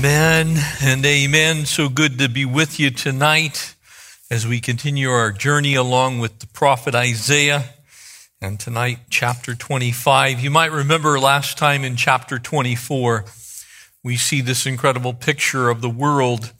[0.00, 1.66] Amen and amen.
[1.66, 3.74] So good to be with you tonight
[4.30, 7.74] as we continue our journey along with the prophet Isaiah.
[8.40, 10.40] And tonight, chapter 25.
[10.40, 13.26] You might remember last time in chapter 24,
[14.02, 16.54] we see this incredible picture of the world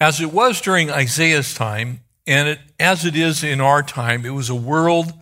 [0.00, 4.24] as it was during Isaiah's time, and it, as it is in our time.
[4.24, 5.12] It was a world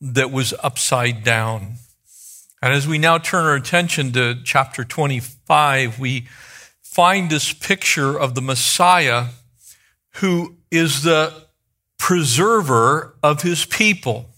[0.00, 1.74] that was upside down.
[2.62, 6.26] And as we now turn our attention to chapter 25, we
[6.90, 9.26] find this picture of the Messiah
[10.14, 11.32] who is the
[12.00, 14.28] preserver of his people.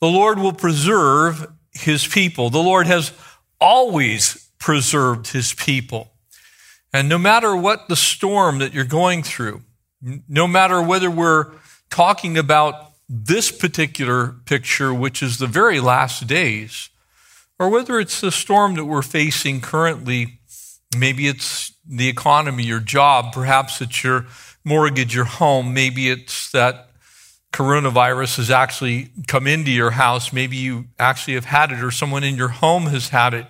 [0.00, 2.50] The Lord will preserve his people.
[2.50, 3.12] The Lord has
[3.60, 6.10] always preserved his people.
[6.92, 9.62] And no matter what the storm that you're going through,
[10.28, 11.52] no matter whether we're
[11.88, 16.88] talking about this particular picture, which is the very last days,
[17.60, 20.40] or whether it's the storm that we're facing currently,
[20.98, 24.26] maybe it's the economy, your job, perhaps it's your
[24.64, 26.90] mortgage, your home, maybe it's that
[27.52, 32.24] coronavirus has actually come into your house, maybe you actually have had it, or someone
[32.24, 33.46] in your home has had it.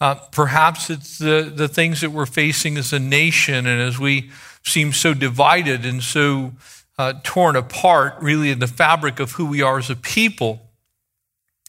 [0.00, 4.30] Uh, perhaps it's the, the things that we're facing as a nation and as we
[4.64, 6.52] seem so divided and so
[6.98, 10.60] uh, torn apart, really, in the fabric of who we are as a people.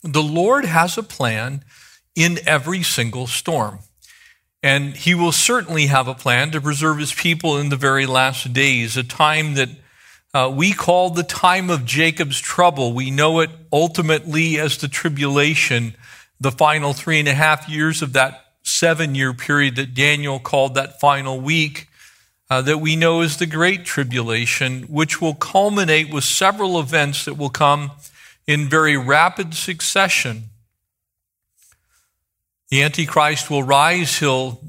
[0.04, 1.64] The Lord has a plan
[2.16, 3.80] in every single storm.
[4.64, 8.54] And he will certainly have a plan to preserve his people in the very last
[8.54, 9.70] days, a time that
[10.34, 12.94] uh, we call the time of Jacob's trouble.
[12.94, 15.96] We know it ultimately as the tribulation,
[16.40, 20.76] the final three and a half years of that seven year period that Daniel called
[20.76, 21.90] that final week,
[22.50, 27.38] uh, that we know as the Great Tribulation, which will culminate with several events that
[27.38, 27.92] will come
[28.46, 30.51] in very rapid succession.
[32.72, 34.20] The Antichrist will rise.
[34.20, 34.62] He'll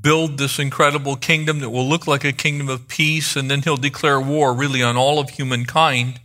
[0.00, 3.76] build this incredible kingdom that will look like a kingdom of peace, and then he'll
[3.76, 6.18] declare war really on all of humankind.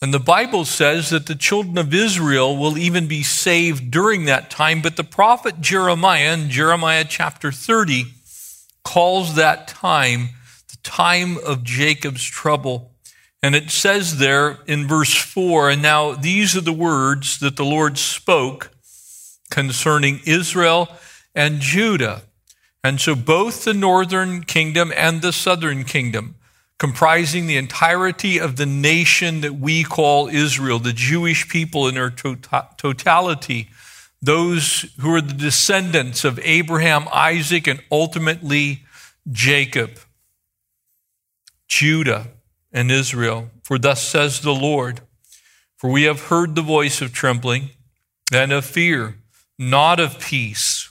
[0.00, 4.50] And the Bible says that the children of Israel will even be saved during that
[4.50, 4.80] time.
[4.80, 8.06] But the prophet Jeremiah, in Jeremiah chapter 30,
[8.82, 10.30] calls that time
[10.70, 12.92] the time of Jacob's trouble.
[13.42, 17.64] And it says there in verse 4 And now these are the words that the
[17.64, 18.70] Lord spoke
[19.50, 20.88] concerning Israel
[21.34, 22.22] and Judah.
[22.82, 26.36] And so both the northern kingdom and the southern kingdom,
[26.78, 32.10] comprising the entirety of the nation that we call Israel, the Jewish people in their
[32.10, 33.68] tota-, totality,
[34.22, 38.84] those who are the descendants of Abraham, Isaac, and ultimately
[39.30, 39.98] Jacob,
[41.68, 42.28] Judah,
[42.72, 43.50] and Israel.
[43.62, 45.00] For thus says the Lord,
[45.76, 47.70] for we have heard the voice of trembling
[48.32, 49.16] and of fear
[49.58, 50.90] not of peace.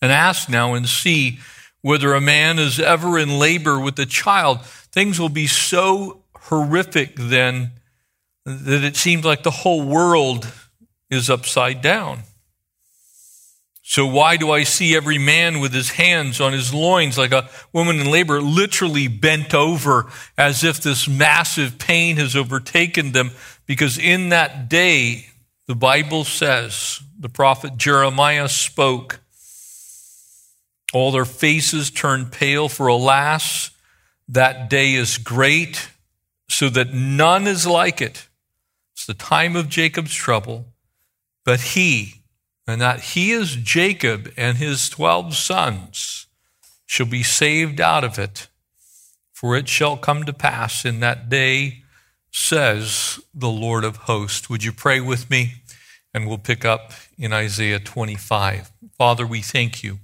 [0.00, 1.38] And ask now and see
[1.80, 4.64] whether a man is ever in labor with a child.
[4.64, 7.72] Things will be so horrific then
[8.44, 10.50] that it seems like the whole world
[11.10, 12.20] is upside down.
[13.86, 17.50] So why do I see every man with his hands on his loins like a
[17.72, 23.30] woman in labor literally bent over as if this massive pain has overtaken them?
[23.66, 25.26] Because in that day,
[25.66, 29.20] the Bible says, the prophet Jeremiah spoke,
[30.92, 33.70] all their faces turned pale, for alas,
[34.28, 35.88] that day is great,
[36.48, 38.28] so that none is like it.
[38.92, 40.66] It's the time of Jacob's trouble,
[41.44, 42.22] but he,
[42.66, 46.26] and that he is Jacob and his twelve sons,
[46.86, 48.48] shall be saved out of it.
[49.32, 51.82] For it shall come to pass in that day
[52.30, 54.48] says the Lord of hosts.
[54.48, 55.54] Would you pray with me?
[56.14, 58.70] And we'll pick up in Isaiah 25.
[58.96, 59.98] Father, we thank you.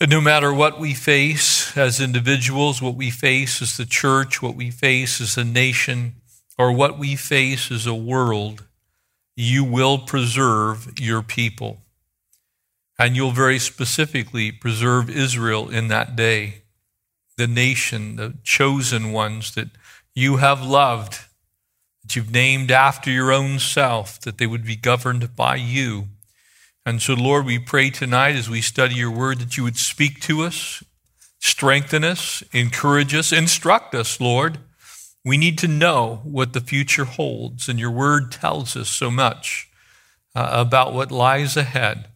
[0.00, 4.54] And no matter what we face as individuals, what we face as the church, what
[4.54, 6.14] we face as a nation,
[6.56, 8.64] or what we face as a world,
[9.36, 11.78] you will preserve your people.
[12.98, 16.62] And you'll very specifically preserve Israel in that day,
[17.36, 19.68] the nation, the chosen ones that
[20.14, 21.20] you have loved,
[22.08, 26.06] that you've named after your own self, that they would be governed by you.
[26.86, 30.20] And so, Lord, we pray tonight as we study your word that you would speak
[30.22, 30.82] to us,
[31.40, 34.58] Strengthen us, encourage us, instruct us, Lord.
[35.24, 39.68] We need to know what the future holds, and your word tells us so much
[40.34, 42.08] uh, about what lies ahead,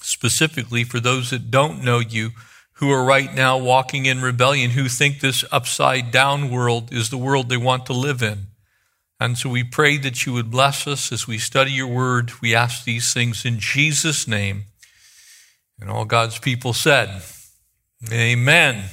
[0.00, 2.30] specifically for those that don't know you,
[2.74, 7.18] who are right now walking in rebellion, who think this upside down world is the
[7.18, 8.46] world they want to live in.
[9.22, 12.32] And so we pray that you would bless us as we study your word.
[12.42, 14.64] We ask these things in Jesus' name.
[15.80, 17.22] And all God's people said,
[18.12, 18.86] Amen.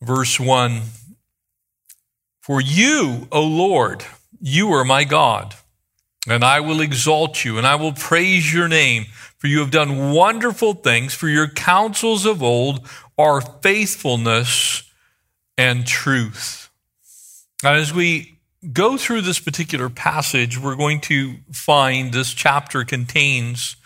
[0.00, 0.80] Verse 1
[2.40, 4.06] For you, O Lord,
[4.40, 5.54] you are my God,
[6.26, 9.04] and I will exalt you, and I will praise your name,
[9.36, 14.90] for you have done wonderful things, for your counsels of old are faithfulness
[15.58, 16.70] and truth.
[17.62, 18.33] And as we
[18.72, 23.76] go through this particular passage, we're going to find this chapter contains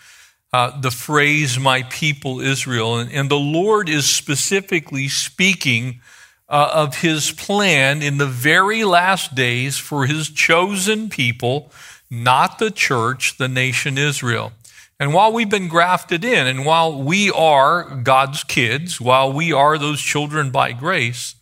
[0.51, 2.97] uh, the phrase, my people Israel.
[2.97, 6.01] And, and, the Lord is specifically speaking
[6.47, 11.71] uh, of his plan in the very last days for his chosen people,
[12.09, 14.51] not the church, the nation Israel.
[14.99, 19.77] And while we've been grafted in, and while we are God's kids, while we are
[19.77, 21.35] those children by grace,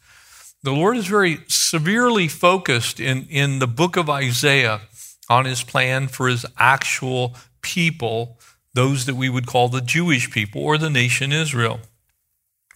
[0.68, 4.82] the Lord is very severely focused in, in the book of Isaiah
[5.30, 8.38] on his plan for his actual people
[8.74, 11.80] those that we would call the Jewish people or the nation Israel.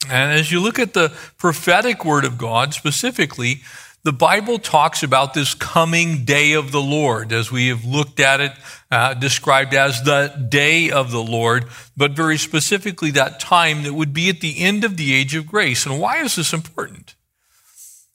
[0.10, 3.62] And as you look at the prophetic word of God specifically,
[4.04, 8.40] the Bible talks about this coming day of the Lord, as we have looked at
[8.40, 8.54] it,
[8.90, 11.66] uh, described as the day of the Lord,
[11.98, 15.46] but very specifically that time that would be at the end of the age of
[15.46, 15.86] grace.
[15.86, 17.16] And why is this important?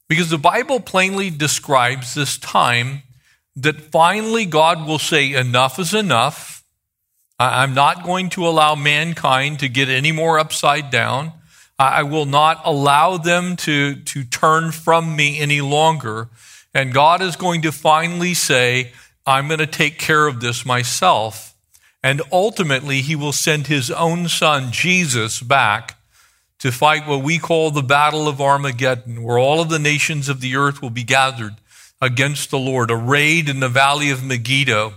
[0.09, 3.03] Because the Bible plainly describes this time
[3.57, 6.63] that finally God will say, enough is enough.
[7.39, 11.33] I'm not going to allow mankind to get any more upside down.
[11.79, 16.29] I will not allow them to, to turn from me any longer.
[16.73, 18.93] And God is going to finally say,
[19.27, 21.55] I'm going to take care of this myself.
[22.03, 25.96] And ultimately, he will send his own son, Jesus, back
[26.67, 30.41] to fight what we call the Battle of Armageddon, where all of the nations of
[30.41, 31.55] the earth will be gathered
[32.03, 34.95] against the Lord, arrayed in the valley of Megiddo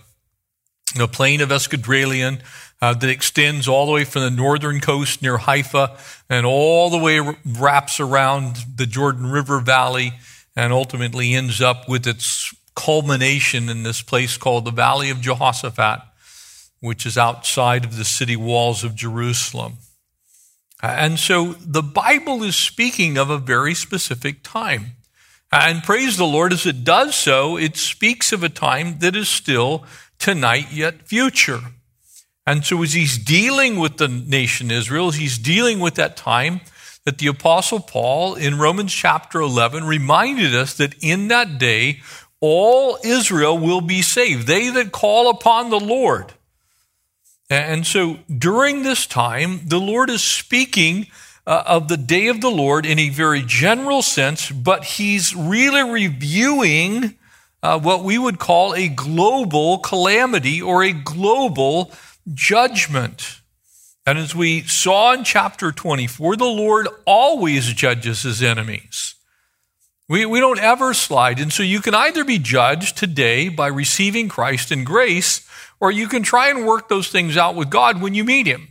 [0.96, 2.42] the plain of Esdraelon
[2.82, 5.96] uh, that extends all the way from the northern coast near Haifa
[6.28, 10.14] and all the way wraps around the Jordan River Valley
[10.56, 16.02] and ultimately ends up with its culmination in this place called the Valley of Jehoshaphat,
[16.80, 19.78] which is outside of the city walls of Jerusalem.
[20.82, 24.98] Uh, and so the Bible is speaking of a very specific time.
[25.52, 29.16] Uh, and praise the Lord, as it does so, it speaks of a time that
[29.16, 29.84] is still
[30.20, 31.60] tonight yet future.
[32.46, 36.62] And so as he's dealing with the nation Israel, as he's dealing with that time
[37.06, 42.02] that the apostle Paul in Romans chapter 11 reminded us that in that day,
[42.40, 44.48] all Israel will be saved.
[44.48, 46.34] They that call upon the Lord.
[47.50, 51.08] And so during this time, the Lord is speaking
[51.48, 55.90] uh, of the day of the Lord in a very general sense, but he's really
[55.90, 57.18] reviewing
[57.64, 61.92] uh, what we would call a global calamity or a global
[62.34, 63.42] judgment.
[64.06, 69.16] And as we saw in chapter 24, the Lord always judges his enemies.
[70.08, 71.40] We, we don't ever slide.
[71.40, 75.48] And so you can either be judged today by receiving Christ in grace,
[75.80, 78.68] or you can try and work those things out with God when you meet him.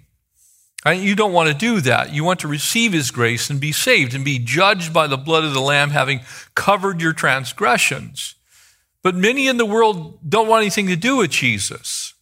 [0.85, 2.13] And you don't want to do that.
[2.13, 5.45] You want to receive his grace and be saved and be judged by the blood
[5.45, 6.21] of the Lamb, having
[6.55, 8.37] covered your transgressions.
[9.03, 12.15] But many in the world don't want anything to do with Jesus.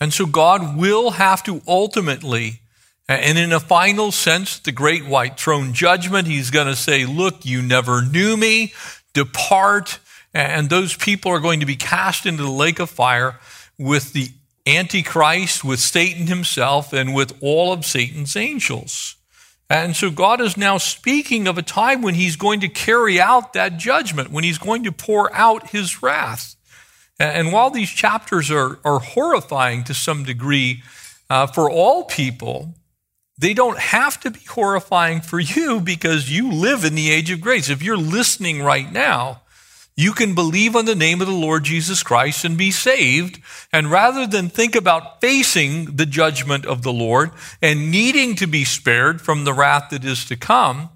[0.00, 2.60] And so God will have to ultimately,
[3.08, 7.44] and in a final sense, the great white throne judgment, he's going to say, Look,
[7.44, 8.72] you never knew me,
[9.12, 9.98] depart.
[10.34, 13.38] And those people are going to be cast into the lake of fire
[13.78, 14.30] with the
[14.66, 19.16] Antichrist, with Satan himself, and with all of Satan's angels.
[19.70, 23.52] And so God is now speaking of a time when he's going to carry out
[23.52, 26.56] that judgment, when he's going to pour out his wrath.
[27.18, 30.82] And while these chapters are, are horrifying to some degree
[31.28, 32.74] uh, for all people,
[33.36, 37.40] they don't have to be horrifying for you because you live in the age of
[37.40, 37.68] grace.
[37.68, 39.42] If you're listening right now,
[39.98, 43.40] you can believe on the name of the Lord Jesus Christ and be saved.
[43.72, 48.64] And rather than think about facing the judgment of the Lord and needing to be
[48.64, 50.90] spared from the wrath that is to come,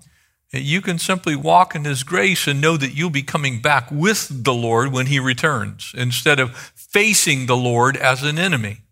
[0.53, 4.45] you can simply walk in His grace and know that you'll be coming back with
[4.45, 8.83] the Lord when He returns instead of facing the Lord as an enemy.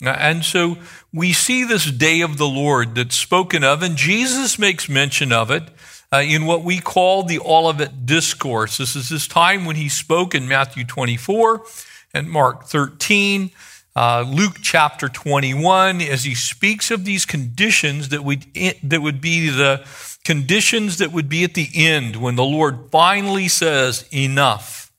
[0.00, 0.76] And so
[1.12, 5.50] we see this day of the Lord that's spoken of, and Jesus makes mention of
[5.50, 5.64] it
[6.14, 8.78] uh, in what we call the Olivet Discourse.
[8.78, 11.64] This is this time when he spoke in Matthew 24
[12.12, 13.50] and Mark 13,
[13.96, 18.44] uh, Luke chapter 21, as he speaks of these conditions that would,
[18.84, 19.84] that would be the
[20.24, 24.92] conditions that would be at the end when the Lord finally says, Enough.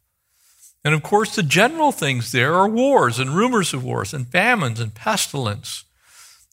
[0.84, 4.81] And of course, the general things there are wars and rumors of wars and famines
[4.81, 5.85] and pestilence.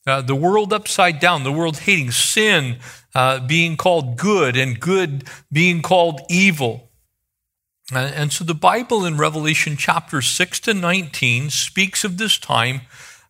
[0.06, 2.78] Uh, the world upside down, the world hating sin
[3.14, 6.90] uh, being called good and good being called evil.
[7.94, 12.80] Uh, and so the Bible in Revelation chapter 6 to 19 speaks of this time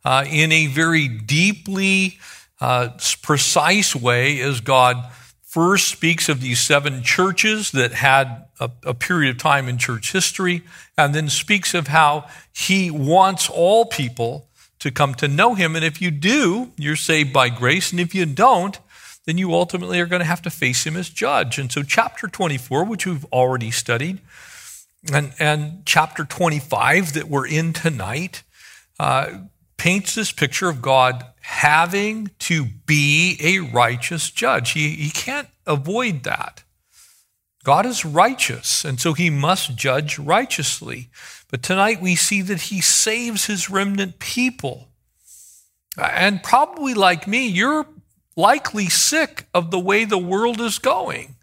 [0.05, 2.19] uh, in a very deeply
[2.61, 2.91] uh,
[3.23, 5.13] precise way as God
[5.43, 10.13] first speaks of these seven churches that had a, a, period of time in church
[10.13, 10.63] history,
[10.97, 14.49] and then speaks of how he wants all people
[14.83, 15.77] to come to know him.
[15.77, 17.93] And if you do, you're saved by grace.
[17.93, 18.81] And if you don't,
[19.27, 21.57] then you ultimately are going to have to face him as judge.
[21.57, 24.21] And so, chapter 24, which we've already studied,
[25.13, 28.43] and, and chapter 25 that we're in tonight,
[28.99, 29.39] uh,
[29.77, 34.73] paints this picture of God having to be a righteous judge.
[34.73, 36.65] He, he can't avoid that.
[37.63, 41.09] God is righteous, and so he must judge righteously.
[41.53, 44.89] But tonight we see that he saves his remnant people.
[45.97, 47.87] And probably like me, you're
[48.35, 51.37] likely sick of the way the world is going.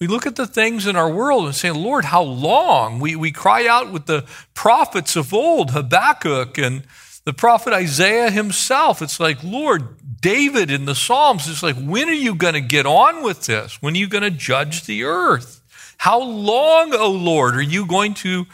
[0.00, 2.98] We look at the things in our world and say, Lord, how long?
[2.98, 4.24] We, we cry out with the
[4.54, 6.84] prophets of old, Habakkuk and
[7.24, 12.12] the prophet Isaiah himself, it's like, Lord, David in the Psalms, it's like, when are
[12.12, 13.82] you going to get on with this?
[13.82, 15.60] When are you going to judge the earth?
[15.98, 18.46] How long, O oh Lord, are you going to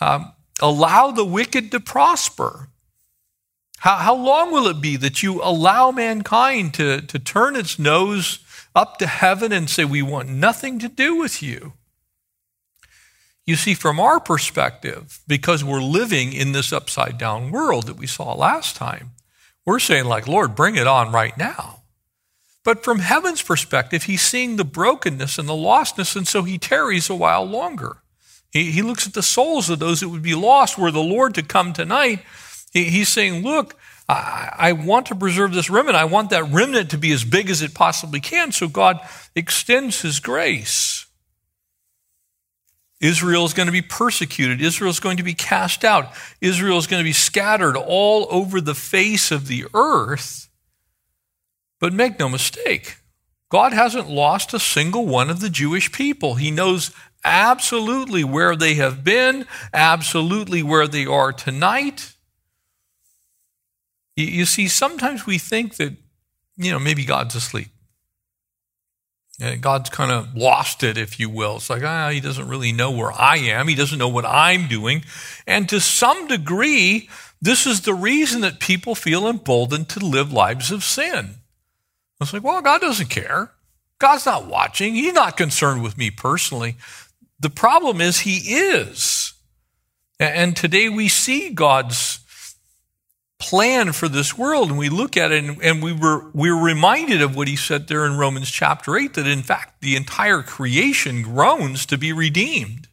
[0.00, 2.68] um, allow the wicked to prosper?
[3.78, 8.38] How, how long will it be that you allow mankind to, to turn its nose
[8.74, 11.74] up to heaven and say, We want nothing to do with you?
[13.46, 18.06] You see, from our perspective, because we're living in this upside down world that we
[18.06, 19.10] saw last time,
[19.66, 21.82] we're saying, like, Lord, bring it on right now.
[22.64, 27.10] But from heaven's perspective, he's seeing the brokenness and the lostness, and so he tarries
[27.10, 27.98] a while longer.
[28.54, 31.34] He, he looks at the souls of those that would be lost, were the Lord
[31.34, 32.20] to come tonight.
[32.72, 33.76] He, he's saying, Look,
[34.08, 35.96] I, I want to preserve this remnant.
[35.96, 38.52] I want that remnant to be as big as it possibly can.
[38.52, 39.00] So God
[39.34, 41.06] extends his grace.
[43.00, 44.62] Israel is going to be persecuted.
[44.62, 46.12] Israel is going to be cast out.
[46.40, 50.48] Israel is going to be scattered all over the face of the earth.
[51.80, 52.98] But make no mistake,
[53.50, 56.36] God hasn't lost a single one of the Jewish people.
[56.36, 56.92] He knows
[57.24, 62.14] absolutely where they have been, absolutely where they are tonight.
[64.16, 65.96] You see, sometimes we think that,
[66.56, 67.68] you know, maybe God's asleep.
[69.60, 71.56] God's kind of lost it, if you will.
[71.56, 73.66] It's like, ah, he doesn't really know where I am.
[73.66, 75.04] He doesn't know what I'm doing.
[75.44, 77.08] And to some degree,
[77.42, 81.36] this is the reason that people feel emboldened to live lives of sin.
[82.20, 83.50] It's like, well, God doesn't care.
[83.98, 84.94] God's not watching.
[84.94, 86.76] He's not concerned with me personally.
[87.40, 89.32] The problem is, He is.
[90.20, 92.20] And today we see God's
[93.38, 94.70] plan for this world.
[94.70, 97.56] And we look at it and, and we were, we were reminded of what he
[97.56, 102.12] said there in Romans chapter 8 that in fact the entire creation groans to be
[102.12, 102.88] redeemed.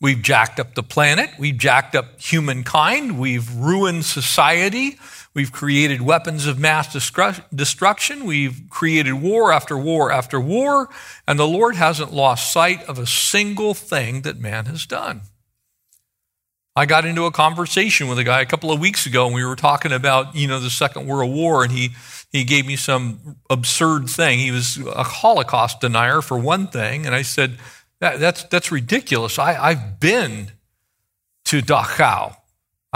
[0.00, 1.30] We've jacked up the planet.
[1.38, 3.18] We've jacked up humankind.
[3.18, 4.98] We've ruined society.
[5.36, 8.24] We've created weapons of mass destruction.
[8.24, 10.88] We've created war after war after war.
[11.28, 15.20] And the Lord hasn't lost sight of a single thing that man has done.
[16.74, 19.44] I got into a conversation with a guy a couple of weeks ago, and we
[19.44, 21.90] were talking about, you know, the Second World War, and he,
[22.32, 24.38] he gave me some absurd thing.
[24.38, 27.58] He was a Holocaust denier, for one thing, and I said,
[28.00, 29.38] that, that's, that's ridiculous.
[29.38, 30.52] I, I've been
[31.44, 32.36] to Dachau.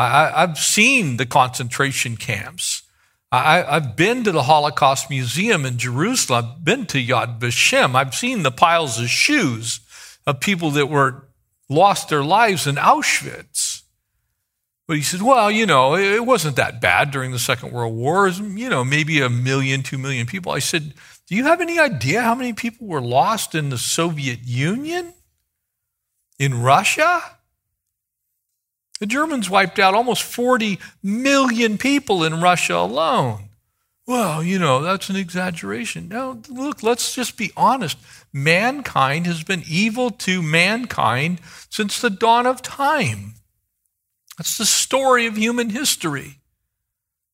[0.01, 2.83] I, have seen the concentration camps.
[3.33, 6.45] I, have been to the Holocaust Museum in Jerusalem.
[6.45, 7.95] I've been to Yad Vashem.
[7.95, 9.81] I've seen the piles of shoes
[10.27, 11.29] of people that were
[11.69, 13.83] lost their lives in Auschwitz.
[14.89, 18.29] But he said, well, you know, it wasn't that bad during the Second World War.
[18.29, 20.51] You know, maybe a million, two million people.
[20.51, 20.95] I said,
[21.29, 25.15] do you have any idea how many people were lost in the Soviet Union?
[26.41, 27.23] In Russia?
[29.01, 33.49] The Germans wiped out almost 40 million people in Russia alone.
[34.07, 36.09] Well, you know, that's an exaggeration.
[36.09, 37.97] No, look, let's just be honest.
[38.33, 41.41] Mankind has been evil to mankind
[41.71, 43.35] since the dawn of time.
[44.37, 46.39] That's the story of human history.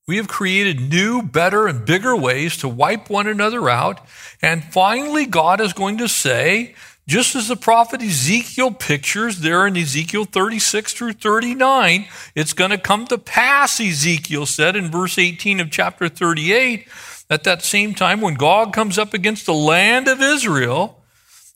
[0.06, 4.06] We have created new, better, and bigger ways to wipe one another out.
[4.40, 6.74] And finally, God is going to say,
[7.08, 12.78] just as the prophet Ezekiel pictures there in Ezekiel 36 through 39, it's going to
[12.78, 16.88] come to pass, Ezekiel said in verse 18 of chapter 38,
[17.30, 21.02] at that same time when God comes up against the land of Israel,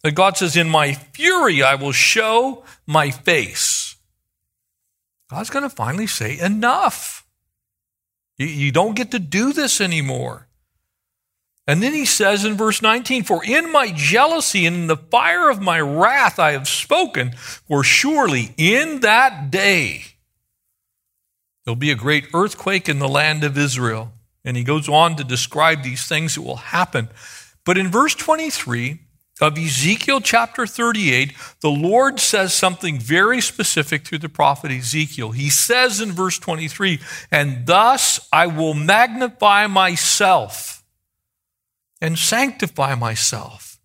[0.03, 3.97] that God says, In my fury I will show my face.
[5.31, 7.27] God's going to finally say, Enough.
[8.39, 10.49] You don't get to do this anymore.
[11.67, 15.51] And then he says in verse 19, For in my jealousy and in the fire
[15.51, 20.03] of my wrath I have spoken, for surely in that day
[21.65, 24.13] there'll be a great earthquake in the land of Israel.
[24.45, 27.09] And he goes on to describe these things that will happen.
[27.65, 28.99] But in verse 23,
[29.41, 35.31] of Ezekiel chapter 38, the Lord says something very specific through the prophet Ezekiel.
[35.31, 37.01] He says in verse 23,
[37.31, 40.80] And thus I will magnify myself
[42.01, 43.79] and sanctify myself,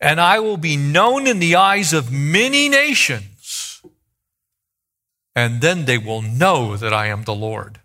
[0.00, 3.82] and I will be known in the eyes of many nations,
[5.34, 7.80] and then they will know that I am the Lord.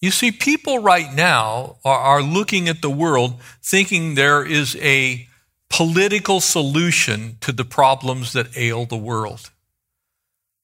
[0.00, 5.26] You see, people right now are, looking at the world thinking there is a
[5.68, 9.50] political solution to the problems that ail the world.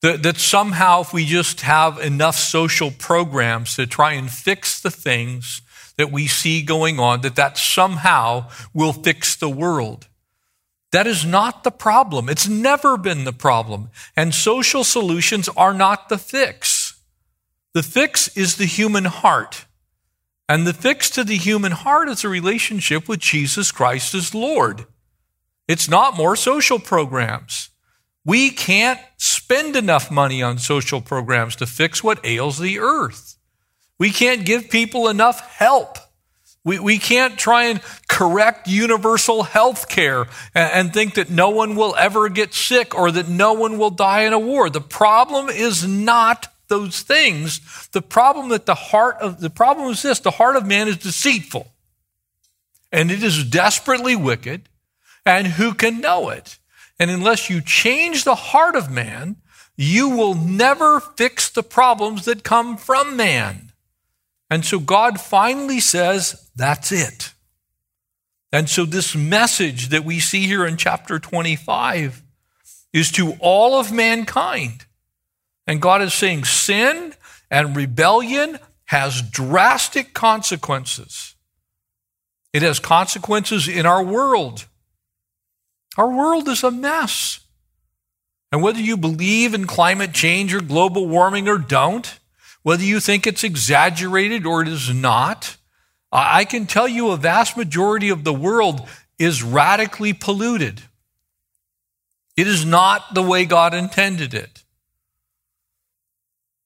[0.03, 4.91] That, that somehow, if we just have enough social programs to try and fix the
[4.91, 5.63] things
[5.97, 10.09] that we see going on, that that somehow will fix the world.
[10.93, 12.29] That is not the problem.
[12.29, 13.91] It's never been the problem.
[14.17, 17.01] And social solutions are not the fix.
[17.73, 19.67] The fix is the human heart.
[20.49, 24.87] And the fix to the human heart is a relationship with Jesus Christ as Lord.
[25.67, 27.71] It's not more social programs.
[28.25, 33.37] We can't spend enough money on social programs to fix what ails the earth.
[33.99, 35.99] We can't give people enough help.
[36.65, 40.23] We, we can't try and correct universal health care
[40.55, 43.91] and, and think that no one will ever get sick or that no one will
[43.91, 44.71] die in a war.
[44.71, 47.89] The problem is not those things.
[47.93, 50.97] The problem that the heart of the problem is this the heart of man is
[50.97, 51.71] deceitful
[52.95, 54.69] and it is desperately wicked,
[55.27, 56.59] and who can know it?
[56.97, 59.37] And unless you change the heart of man,
[59.77, 63.73] you will never fix the problems that come from man.
[64.55, 67.33] And so God finally says, that's it.
[68.53, 72.23] And so this message that we see here in chapter 25
[72.93, 74.87] is to all of mankind.
[75.67, 77.15] And God is saying sin
[77.51, 81.35] and rebellion has drastic consequences.
[82.53, 84.67] It has consequences in our world.
[85.97, 87.41] Our world is a mess.
[88.53, 92.21] And whether you believe in climate change or global warming or don't,
[92.65, 95.59] whether you think it's exaggerated or it is not,
[96.11, 100.81] I can tell you a vast majority of the world is radically polluted.
[102.39, 104.65] It is not the way God intended it.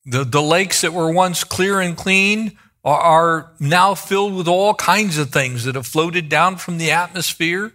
[0.07, 4.75] The, the lakes that were once clear and clean are, are now filled with all
[4.75, 7.73] kinds of things that have floated down from the atmosphere.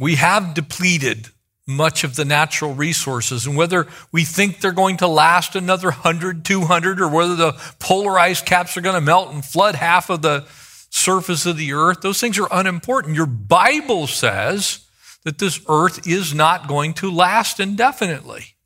[0.00, 1.28] We have depleted
[1.70, 3.46] much of the natural resources.
[3.46, 8.18] And whether we think they're going to last another 100, 200, or whether the polar
[8.18, 10.46] ice caps are going to melt and flood half of the
[10.90, 13.16] surface of the earth, those things are unimportant.
[13.16, 14.86] Your Bible says
[15.24, 18.56] that this earth is not going to last indefinitely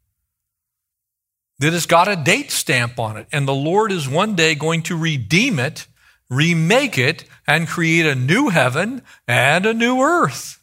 [1.59, 3.27] that it's got a date stamp on it.
[3.33, 5.87] And the Lord is one day going to redeem it,
[6.29, 10.63] remake it, and create a new heaven and a new earth.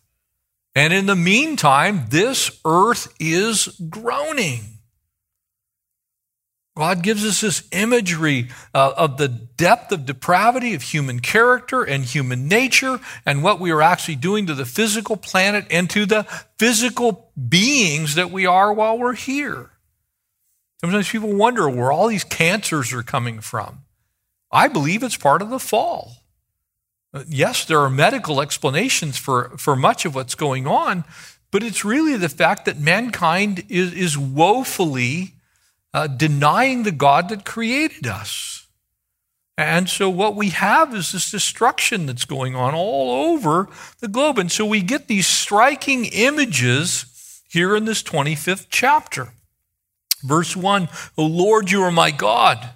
[0.75, 4.62] And in the meantime, this earth is groaning.
[6.77, 12.05] God gives us this imagery uh, of the depth of depravity of human character and
[12.05, 16.23] human nature and what we are actually doing to the physical planet and to the
[16.57, 19.71] physical beings that we are while we're here.
[20.79, 23.84] Sometimes people wonder where all these cancers are coming from.
[24.49, 26.20] I believe it's part of the fall.
[27.28, 31.04] Yes, there are medical explanations for, for much of what's going on,
[31.52, 35.34] but it's really the fact that mankind is, is woefully
[35.93, 38.67] uh, denying the God that created us.
[39.58, 43.67] And so what we have is this destruction that's going on all over
[44.00, 44.39] the globe.
[44.39, 49.34] And so we get these striking images here in this 25th chapter.
[50.24, 52.69] Verse 1 O Lord, you are my God,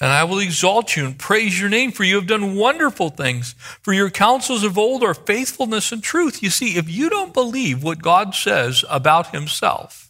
[0.00, 3.54] and I will exalt you and praise your name, for you have done wonderful things.
[3.82, 6.42] For your counsels of old are faithfulness and truth.
[6.42, 10.08] You see, if you don't believe what God says about himself,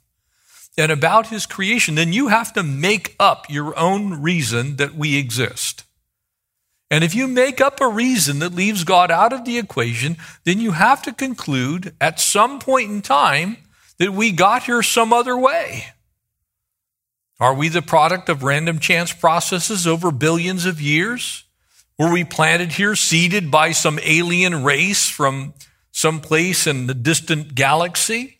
[0.79, 5.19] and about his creation, then you have to make up your own reason that we
[5.19, 5.85] exist.
[6.91, 10.61] And if you make up a reason that leaves God out of the equation, then
[10.61, 13.59] you have to conclude at some point in time
[13.99, 15.89] that we got here some other way.
[17.41, 21.45] Are we the product of random chance processes over billions of years?
[21.97, 25.55] Were we planted here, seeded by some alien race from
[25.93, 28.39] some place in the distant galaxy?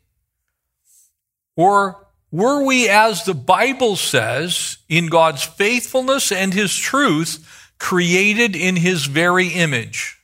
[1.57, 8.77] Or were we, as the Bible says, in God's faithfulness and His truth, created in
[8.77, 10.19] His very image?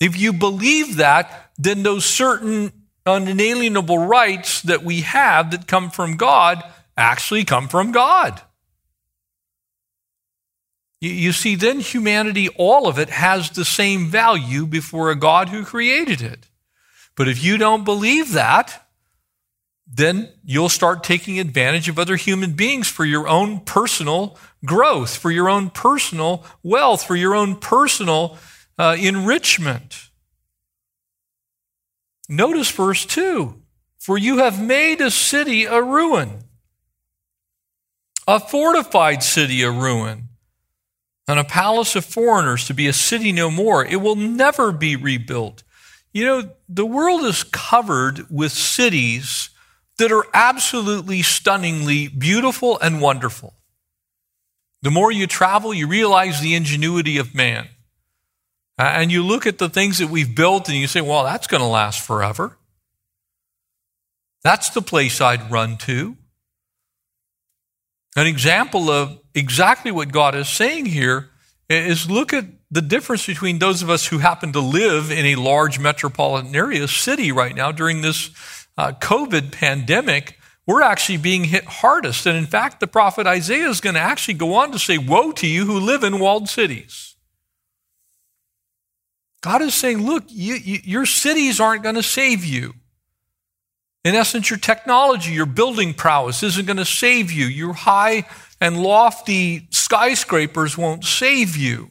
[0.00, 2.72] If you believe that, then those certain
[3.06, 6.62] unalienable rights that we have that come from God
[6.96, 8.40] actually come from God.
[11.00, 15.64] You see, then humanity, all of it, has the same value before a God who
[15.64, 16.48] created it.
[17.14, 18.88] But if you don't believe that,
[19.86, 25.30] then you'll start taking advantage of other human beings for your own personal growth, for
[25.30, 28.38] your own personal wealth, for your own personal
[28.78, 30.08] uh, enrichment.
[32.28, 33.60] Notice verse 2
[33.98, 36.44] For you have made a city a ruin,
[38.26, 40.28] a fortified city a ruin,
[41.26, 43.84] and a palace of foreigners to be a city no more.
[43.84, 45.62] It will never be rebuilt.
[46.12, 49.50] You know, the world is covered with cities
[49.98, 53.54] that are absolutely stunningly beautiful and wonderful.
[54.82, 57.68] The more you travel, you realize the ingenuity of man.
[58.76, 61.62] And you look at the things that we've built and you say, well, that's going
[61.62, 62.58] to last forever.
[64.42, 66.16] That's the place I'd run to.
[68.16, 71.30] An example of exactly what God is saying here
[71.68, 75.34] is look at the difference between those of us who happen to live in a
[75.36, 78.30] large metropolitan area, city right now during this
[78.76, 82.26] uh, COVID pandemic, we're actually being hit hardest.
[82.26, 85.32] And in fact, the prophet Isaiah is going to actually go on to say, Woe
[85.32, 87.16] to you who live in walled cities.
[89.40, 92.74] God is saying, Look, you, you, your cities aren't going to save you.
[94.04, 97.46] In essence, your technology, your building prowess isn't going to save you.
[97.46, 98.26] Your high
[98.60, 101.90] and lofty skyscrapers won't save you.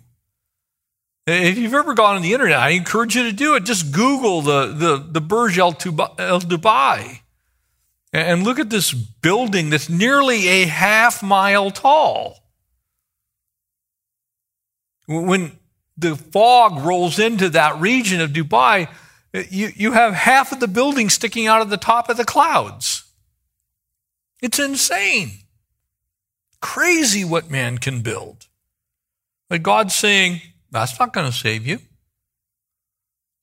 [1.26, 3.64] If you've ever gone on the internet, I encourage you to do it.
[3.64, 7.20] Just Google the, the, the Burj Al Dubai
[8.12, 12.40] and look at this building that's nearly a half mile tall.
[15.08, 15.58] When
[15.98, 18.88] the fog rolls into that region of Dubai,
[19.34, 23.04] you, you have half of the building sticking out of the top of the clouds.
[24.42, 25.32] It's insane.
[26.62, 28.48] Crazy what man can build.
[29.50, 30.42] But God's saying,
[30.72, 31.80] that's not going to save you.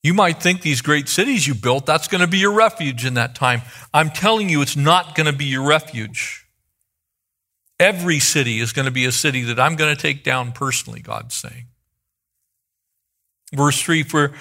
[0.03, 3.15] You might think these great cities you built, that's going to be your refuge in
[3.15, 3.61] that time.
[3.93, 6.47] I'm telling you, it's not going to be your refuge.
[7.79, 11.01] Every city is going to be a city that I'm going to take down personally,
[11.01, 11.67] God's saying.
[13.53, 14.33] Verse 3 For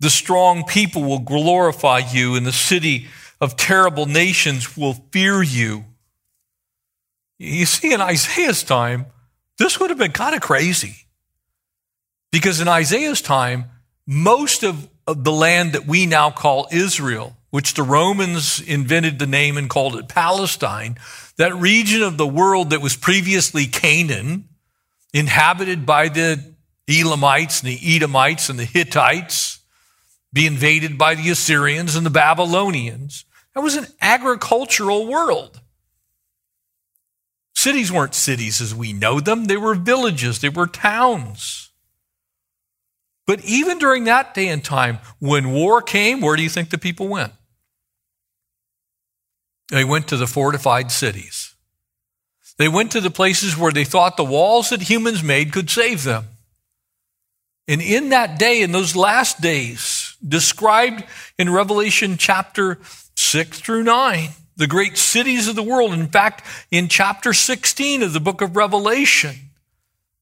[0.00, 3.06] the strong people will glorify you, and the city
[3.40, 5.84] of terrible nations will fear you.
[7.38, 9.06] You see, in Isaiah's time,
[9.58, 11.06] this would have been kind of crazy.
[12.32, 13.66] Because in Isaiah's time,
[14.06, 19.26] most of, of the land that we now call Israel, which the Romans invented the
[19.26, 20.96] name and called it Palestine,
[21.36, 24.48] that region of the world that was previously Canaan,
[25.12, 26.42] inhabited by the
[26.88, 29.59] Elamites and the Edomites and the Hittites,
[30.32, 33.24] be invaded by the Assyrians and the Babylonians.
[33.54, 35.60] That was an agricultural world.
[37.54, 41.70] Cities weren't cities as we know them, they were villages, they were towns.
[43.26, 46.78] But even during that day and time, when war came, where do you think the
[46.78, 47.32] people went?
[49.68, 51.54] They went to the fortified cities.
[52.58, 56.02] They went to the places where they thought the walls that humans made could save
[56.02, 56.24] them.
[57.70, 61.04] And in that day, in those last days, described
[61.38, 62.80] in Revelation chapter
[63.14, 65.92] 6 through 9, the great cities of the world.
[65.92, 69.36] In fact, in chapter 16 of the book of Revelation,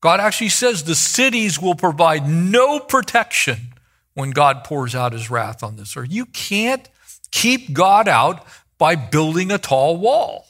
[0.02, 3.72] God actually says the cities will provide no protection
[4.12, 6.08] when God pours out his wrath on this earth.
[6.10, 6.86] You can't
[7.30, 8.44] keep God out
[8.76, 10.46] by building a tall wall.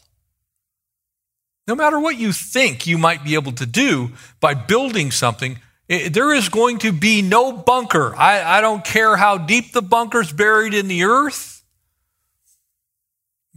[1.68, 6.12] No matter what you think you might be able to do by building something, it,
[6.12, 8.14] there is going to be no bunker.
[8.14, 11.64] I, I don't care how deep the bunker's buried in the earth.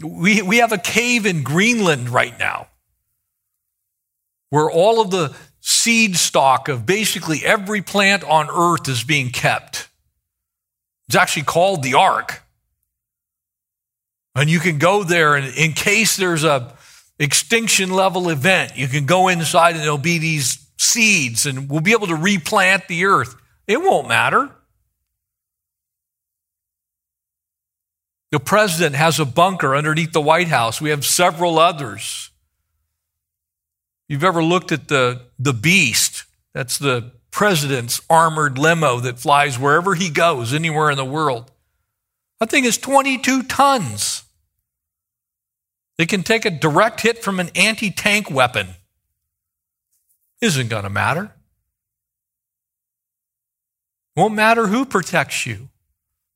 [0.01, 2.67] We, we have a cave in Greenland right now
[4.49, 9.89] where all of the seed stock of basically every plant on earth is being kept.
[11.07, 12.41] It's actually called the ark.
[14.35, 16.73] And you can go there and in case there's a
[17.19, 21.91] extinction level event, you can go inside and there'll be these seeds and we'll be
[21.91, 23.35] able to replant the earth.
[23.67, 24.49] It won't matter.
[28.31, 30.81] The president has a bunker underneath the White House.
[30.81, 32.31] We have several others.
[34.07, 36.25] You've ever looked at the, the beast?
[36.53, 41.51] That's the president's armored limo that flies wherever he goes, anywhere in the world.
[42.39, 44.23] That thing is 22 tons.
[45.97, 48.67] It can take a direct hit from an anti tank weapon.
[50.41, 51.31] Isn't going to matter.
[54.15, 55.69] Won't matter who protects you.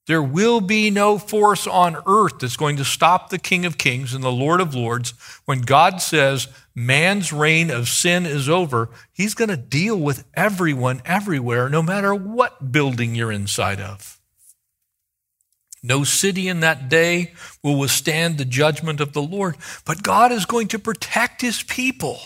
[0.07, 4.13] There will be no force on earth that's going to stop the King of Kings
[4.13, 5.15] and the Lord of Lords
[5.45, 8.89] when God says man's reign of sin is over.
[9.11, 14.19] He's going to deal with everyone everywhere, no matter what building you're inside of.
[15.81, 20.45] No city in that day will withstand the judgment of the Lord, but God is
[20.45, 22.19] going to protect his people.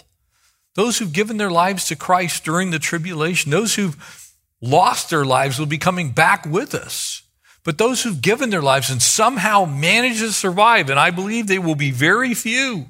[0.79, 5.59] Those who've given their lives to Christ during the tribulation, those who've lost their lives
[5.59, 7.23] will be coming back with us.
[7.65, 11.59] But those who've given their lives and somehow managed to survive, and I believe they
[11.59, 12.85] will be very few,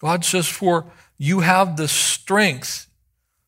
[0.00, 2.86] God says, For you have the strength.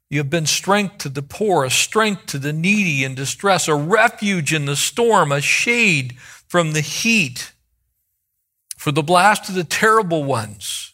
[0.08, 3.76] You have been strength to the poor, a strength to the needy in distress, a
[3.76, 6.16] refuge in the storm, a shade
[6.48, 7.52] from the heat,
[8.76, 10.89] for the blast of the terrible ones,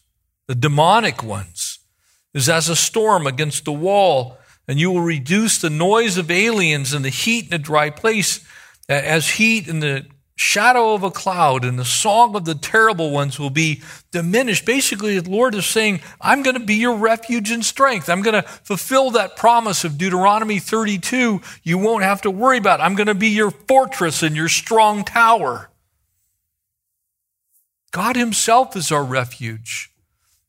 [0.47, 1.79] the demonic ones,
[2.33, 6.93] is as a storm against the wall and you will reduce the noise of aliens
[6.93, 8.45] and the heat in a dry place
[8.89, 10.05] as heat in the
[10.35, 13.81] shadow of a cloud and the song of the terrible ones will be
[14.11, 14.65] diminished.
[14.65, 18.07] Basically, the Lord is saying, I'm going to be your refuge and strength.
[18.07, 21.41] I'm going to fulfill that promise of Deuteronomy 32.
[21.63, 22.79] You won't have to worry about.
[22.79, 22.83] It.
[22.83, 25.69] I'm going to be your fortress and your strong tower.
[27.91, 29.91] God Himself is our refuge.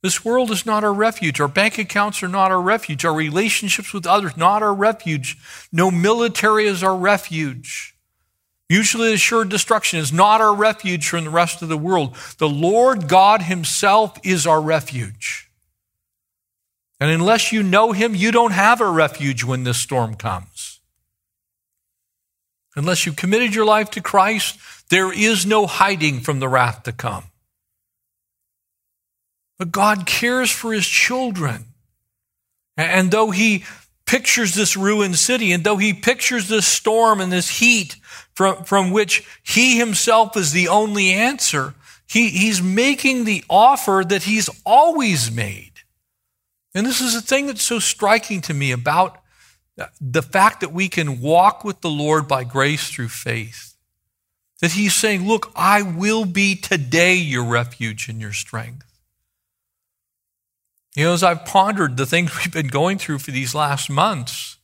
[0.02, 1.40] This world is not our refuge.
[1.40, 3.04] Our bank accounts are not our refuge.
[3.04, 5.36] Our relationships with others, not our refuge.
[5.72, 7.96] No military is our refuge.
[8.70, 12.14] Mutually assured destruction is not our refuge from the rest of the world.
[12.38, 15.50] The Lord God Himself is our refuge.
[17.00, 20.80] And unless you know Him, you don't have a refuge when this storm comes.
[22.76, 24.58] Unless you committed your life to Christ,
[24.90, 27.24] there is no hiding from the wrath to come.
[29.58, 31.66] But God cares for his children.
[32.76, 33.64] And though he
[34.06, 37.96] pictures this ruined city, and though he pictures this storm and this heat
[38.34, 41.74] from, from which he himself is the only answer,
[42.08, 45.72] he, he's making the offer that he's always made.
[46.74, 49.20] And this is the thing that's so striking to me about
[50.00, 53.74] the fact that we can walk with the Lord by grace through faith.
[54.60, 58.87] That he's saying, Look, I will be today your refuge and your strength.
[60.98, 64.56] You know, as I've pondered the things we've been going through for these last months,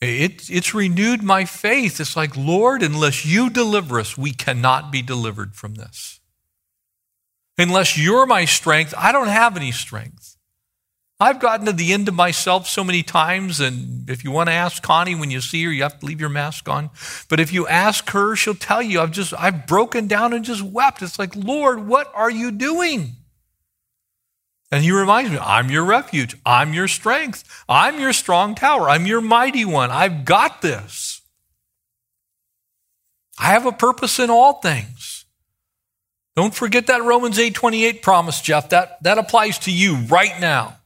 [0.00, 2.00] it, it's renewed my faith.
[2.00, 6.18] It's like, Lord, unless you deliver us, we cannot be delivered from this.
[7.58, 10.36] Unless you're my strength, I don't have any strength.
[11.20, 14.54] I've gotten to the end of myself so many times, and if you want to
[14.54, 16.90] ask Connie when you see her, you have to leave your mask on.
[17.28, 20.62] But if you ask her, she'll tell you, I've just, I've broken down and just
[20.62, 21.02] wept.
[21.02, 23.18] It's like, Lord, what are you doing?
[24.72, 26.36] And he reminds me, I'm your refuge.
[26.46, 27.64] I'm your strength.
[27.68, 28.88] I'm your strong tower.
[28.88, 29.90] I'm your mighty one.
[29.90, 31.22] I've got this.
[33.38, 35.24] I have a purpose in all things.
[36.36, 38.68] Don't forget that Romans 8:28 promise, Jeff.
[38.68, 40.76] That, that applies to you right now.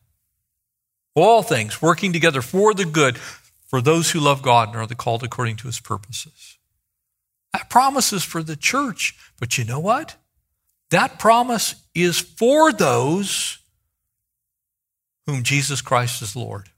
[1.14, 4.94] All things working together for the good for those who love God and are the
[4.94, 6.58] called according to his purposes.
[7.52, 9.14] That promise is for the church.
[9.38, 10.16] But you know what?
[10.90, 13.58] That promise is for those
[15.26, 16.68] whom Jesus Christ is Lord.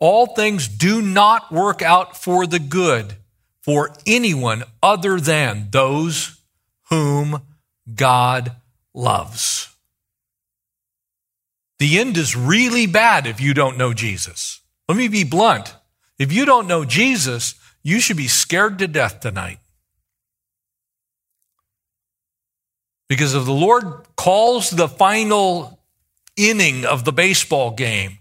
[0.00, 3.14] All things do not work out for the good
[3.62, 6.40] for anyone other than those
[6.88, 7.42] whom
[7.94, 8.52] God
[8.94, 9.74] loves.
[11.78, 14.60] The end is really bad if you don't know Jesus.
[14.88, 15.74] Let me be blunt.
[16.18, 19.58] If you don't know Jesus, you should be scared to death tonight.
[23.08, 25.77] Because if the Lord calls the final
[26.38, 28.18] inning of the baseball game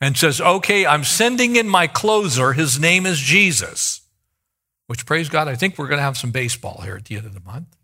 [0.00, 2.52] and says, okay, I'm sending in my closer.
[2.52, 4.00] His name is Jesus.
[4.86, 7.26] Which, praise God, I think we're going to have some baseball here at the end
[7.26, 7.76] of the month.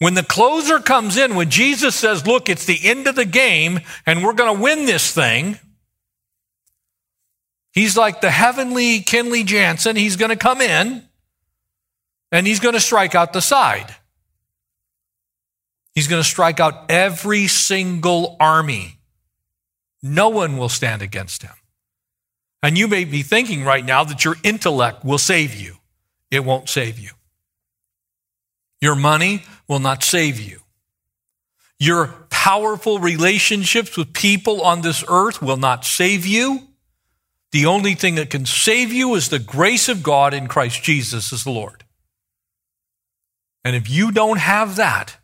[0.00, 3.80] When the closer comes in, when Jesus says, look, it's the end of the game
[4.04, 5.58] and we're going to win this thing,
[7.72, 9.94] he's like the heavenly Kenley Jansen.
[9.94, 11.04] He's going to come in
[12.32, 13.94] and he's going to strike out the side.
[15.94, 18.98] He's going to strike out every single army.
[20.02, 21.54] No one will stand against him.
[22.62, 25.76] And you may be thinking right now that your intellect will save you.
[26.30, 27.10] It won't save you.
[28.80, 30.60] Your money will not save you.
[31.78, 36.68] Your powerful relationships with people on this earth will not save you.
[37.52, 41.32] The only thing that can save you is the grace of God in Christ Jesus
[41.32, 41.84] as the Lord.
[43.64, 45.16] And if you don't have that,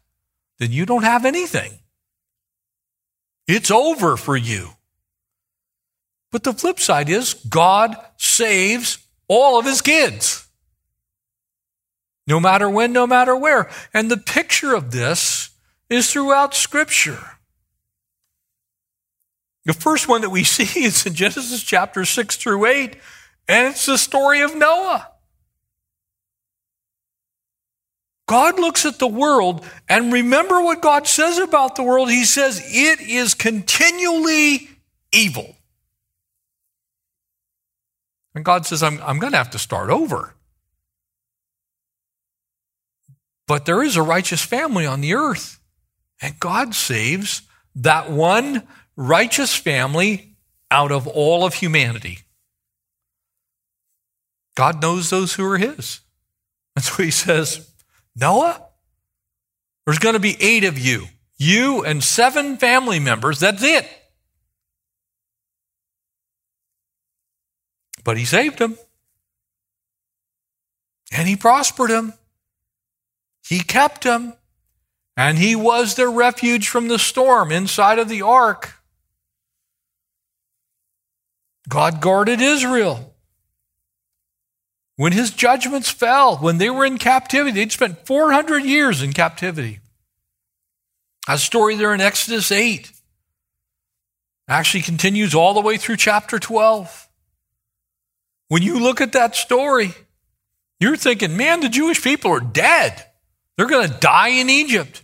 [0.61, 1.73] then you don't have anything.
[3.49, 4.69] It's over for you.
[6.31, 10.47] But the flip side is God saves all of his kids.
[12.27, 13.69] No matter when, no matter where.
[13.93, 15.51] And the picture of this
[15.89, 17.19] is throughout Scripture.
[19.65, 22.97] The first one that we see is in Genesis chapter 6 through 8,
[23.49, 25.10] and it's the story of Noah.
[28.31, 32.09] God looks at the world, and remember what God says about the world.
[32.09, 34.69] He says it is continually
[35.11, 35.57] evil.
[38.33, 40.33] And God says, I'm, I'm going to have to start over.
[43.49, 45.59] But there is a righteous family on the earth.
[46.23, 47.43] And God saves
[47.75, 48.63] that one
[48.95, 50.37] righteous family
[50.71, 52.21] out of all of humanity.
[54.55, 55.99] God knows those who are His.
[56.77, 57.70] That's what He says
[58.17, 58.63] Noah,
[59.85, 61.07] there's going to be eight of you,
[61.39, 63.41] you and seven family members.
[63.41, 63.89] That's it.
[68.05, 68.77] But he saved them.
[71.13, 72.15] And he prospered them.
[73.47, 74.35] He kept them.
[75.17, 78.75] And he was their refuge from the storm inside of the ark.
[81.69, 83.10] God guarded Israel.
[85.01, 89.81] When his judgments fell, when they were in captivity, they'd spent 400 years in captivity.
[91.27, 92.93] A story there in Exodus 8
[94.47, 97.09] actually continues all the way through chapter 12.
[98.49, 99.95] When you look at that story,
[100.81, 103.03] you're thinking, man, the Jewish people are dead.
[103.57, 105.03] They're going to die in Egypt.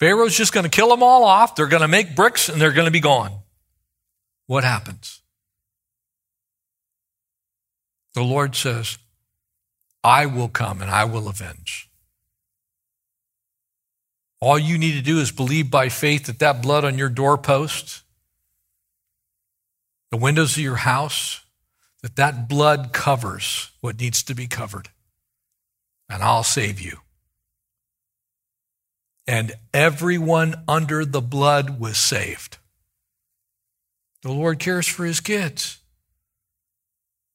[0.00, 1.54] Pharaoh's just going to kill them all off.
[1.54, 3.40] They're going to make bricks and they're going to be gone.
[4.46, 5.20] What happens?
[8.16, 8.96] The Lord says,
[10.02, 11.90] I will come and I will avenge.
[14.40, 18.04] All you need to do is believe by faith that that blood on your doorpost,
[20.10, 21.42] the windows of your house,
[22.00, 24.88] that that blood covers what needs to be covered.
[26.08, 27.00] And I'll save you.
[29.26, 32.56] And everyone under the blood was saved.
[34.22, 35.80] The Lord cares for his kids.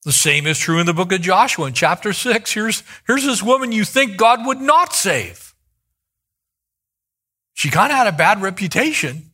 [0.03, 2.51] The same is true in the book of Joshua in chapter 6.
[2.51, 5.53] Here's, here's this woman you think God would not save.
[7.53, 9.31] She kind of had a bad reputation.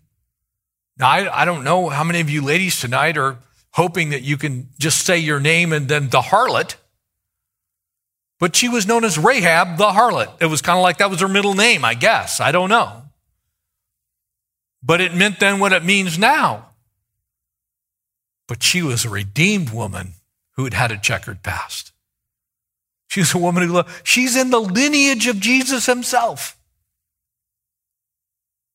[0.97, 3.37] Now, I, I don't know how many of you ladies tonight are
[3.71, 6.75] hoping that you can just say your name and then the harlot.
[8.39, 10.41] But she was known as Rahab the harlot.
[10.41, 12.41] It was kind of like that was her middle name, I guess.
[12.41, 13.03] I don't know.
[14.83, 16.71] But it meant then what it means now.
[18.47, 20.13] But she was a redeemed woman
[20.57, 21.93] who had had a checkered past.
[23.07, 26.57] She's a woman who loved, she's in the lineage of Jesus himself.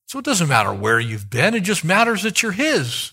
[0.06, 3.12] So it doesn't matter where you've been, it just matters that you're his.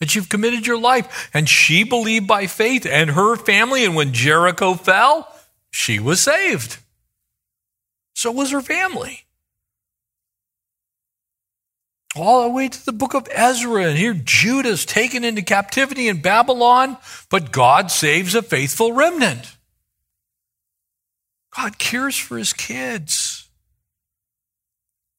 [0.00, 1.30] That you've committed your life.
[1.32, 5.30] And she believed by faith and her family, and when Jericho fell,
[5.70, 6.78] she was saved.
[8.14, 9.25] So was her family
[12.16, 13.84] all the way to the book of Ezra.
[13.84, 16.96] And here Judah's taken into captivity in Babylon,
[17.30, 19.56] but God saves a faithful remnant.
[21.56, 23.48] God cares for his kids.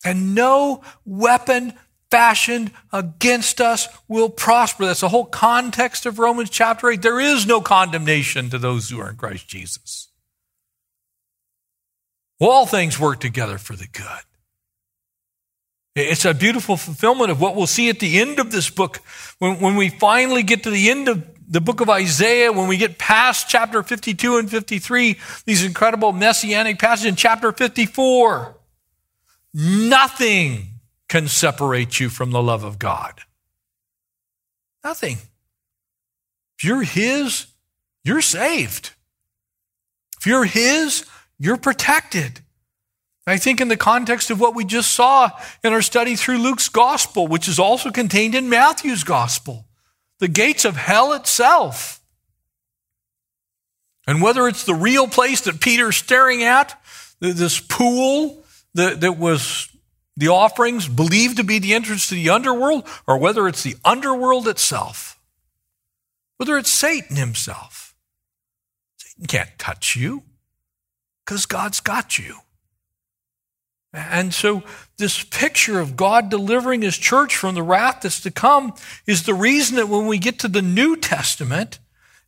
[0.06, 1.74] And no weapon
[2.10, 4.86] fashioned against us will prosper.
[4.86, 7.02] That's the whole context of Romans chapter 8.
[7.02, 10.10] There is no condemnation to those who are in Christ Jesus.
[12.40, 14.24] All things work together for the good.
[15.98, 18.98] It's a beautiful fulfillment of what we'll see at the end of this book.
[19.40, 22.78] When, when we finally get to the end of the book of Isaiah, when we
[22.78, 28.56] get past chapter 52 and 53, these incredible messianic passages in chapter 54,
[29.56, 30.68] nothing
[31.10, 33.22] can separate you from the love of God.
[34.84, 35.18] Nothing.
[36.60, 37.48] If you're His,
[38.04, 38.92] you're saved.
[40.20, 41.06] If you're His,
[41.40, 42.42] you're protected.
[43.28, 45.30] I think in the context of what we just saw
[45.64, 49.66] in our study through Luke's gospel, which is also contained in Matthew's gospel,
[50.20, 52.02] the gates of hell itself
[54.08, 56.82] And whether it's the real place that Peter's staring at,
[57.20, 59.70] this pool that, that was
[60.16, 64.48] the offerings believed to be the entrance to the underworld, or whether it's the underworld
[64.48, 65.20] itself,
[66.38, 67.94] whether it's Satan himself.
[68.98, 70.24] Satan can't touch you
[71.26, 72.38] because God's got you.
[73.98, 74.64] And so,
[74.98, 78.74] this picture of God delivering his church from the wrath that's to come
[79.06, 81.80] is the reason that when we get to the New Testament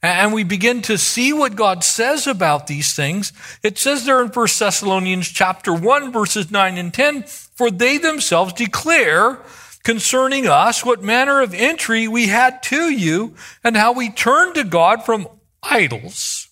[0.01, 4.30] and we begin to see what God says about these things, it says there in
[4.30, 9.39] 1 Thessalonians chapter 1, verses 9 and 10, for they themselves declare
[9.84, 14.63] concerning us what manner of entry we had to you and how we turned to
[14.63, 15.28] God from
[15.63, 16.49] idols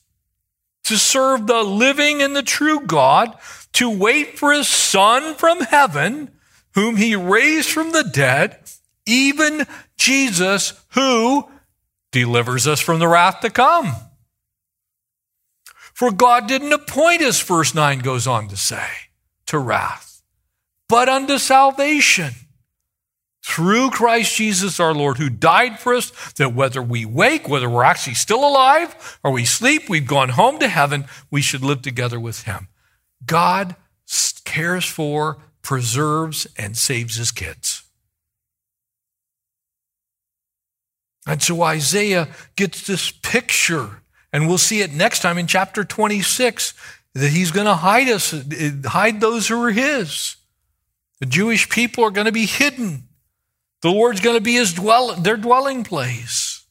[0.84, 3.38] to serve the living and the true God
[3.78, 6.32] to wait for his son from heaven,
[6.74, 8.58] whom he raised from the dead,
[9.06, 9.68] even
[9.98, 11.48] Jesus, who
[12.12, 13.94] delivers us from the wrath to come.
[15.94, 18.88] For God didn't appoint us, verse 9 goes on to say,
[19.46, 20.24] to wrath,
[20.90, 22.34] but unto salvation
[23.44, 27.84] through Christ Jesus our Lord, who died for us, that whether we wake, whether we're
[27.84, 32.20] actually still alive or we sleep, we've gone home to heaven, we should live together
[32.20, 32.70] with him.
[33.28, 33.76] God
[34.46, 37.84] cares for, preserves, and saves his kids.
[41.28, 44.02] And so Isaiah gets this picture,
[44.32, 46.74] and we'll see it next time in chapter 26
[47.14, 48.34] that he's going to hide us,
[48.86, 50.38] hide those who are his.
[51.20, 53.10] The Jewish people are going to be hidden.
[53.82, 56.66] The Lord's going to be his dwell, their dwelling place.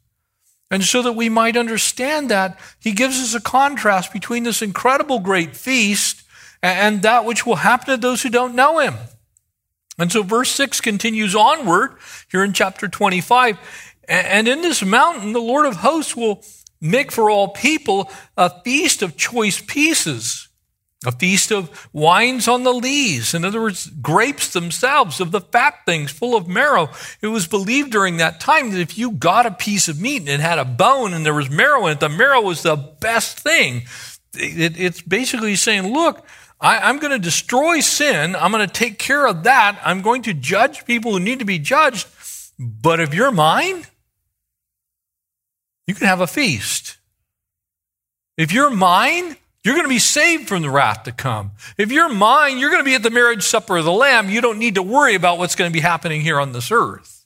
[0.71, 5.21] And so that we might understand that, he gives us a contrast between this incredible
[5.21, 6.23] great feast
[6.63, 8.95] and that which will happen to those who don't know him.
[9.99, 11.93] And so verse 6 continues onward
[12.31, 13.59] here in chapter 25.
[14.09, 16.45] And in this mountain, the Lord of hosts will
[16.81, 20.49] make for all people a feast of choice pieces,
[21.05, 23.35] a feast of wines on the lees.
[23.35, 26.91] In other words, grapes themselves of the fat things full of marrow.
[27.23, 30.29] It was believed during that time that if you got a piece of meat and
[30.29, 33.41] it had a bone and there was marrow in it, the marrow was the best
[33.41, 33.83] thing.
[34.35, 36.27] it's basically saying, look,
[36.61, 38.35] I, am going to destroy sin.
[38.35, 39.79] I'm going to take care of that.
[39.85, 42.09] I'm going to judge people who need to be judged.
[42.59, 43.85] But if you're mine,
[45.87, 46.97] you can have a feast.
[48.37, 51.53] If you're mine, you're going to be saved from the wrath to come.
[51.77, 54.31] If you're mine, you're going to be at the marriage supper of the Lamb.
[54.31, 57.25] You don't need to worry about what's going to be happening here on this earth.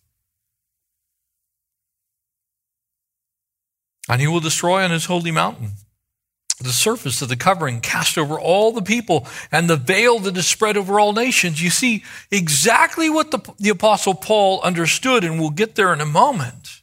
[4.08, 5.72] And he will destroy on his holy mountain
[6.60, 10.46] the surface of the covering cast over all the people and the veil that is
[10.46, 11.62] spread over all nations.
[11.62, 16.06] You see exactly what the, the apostle Paul understood, and we'll get there in a
[16.06, 16.80] moment.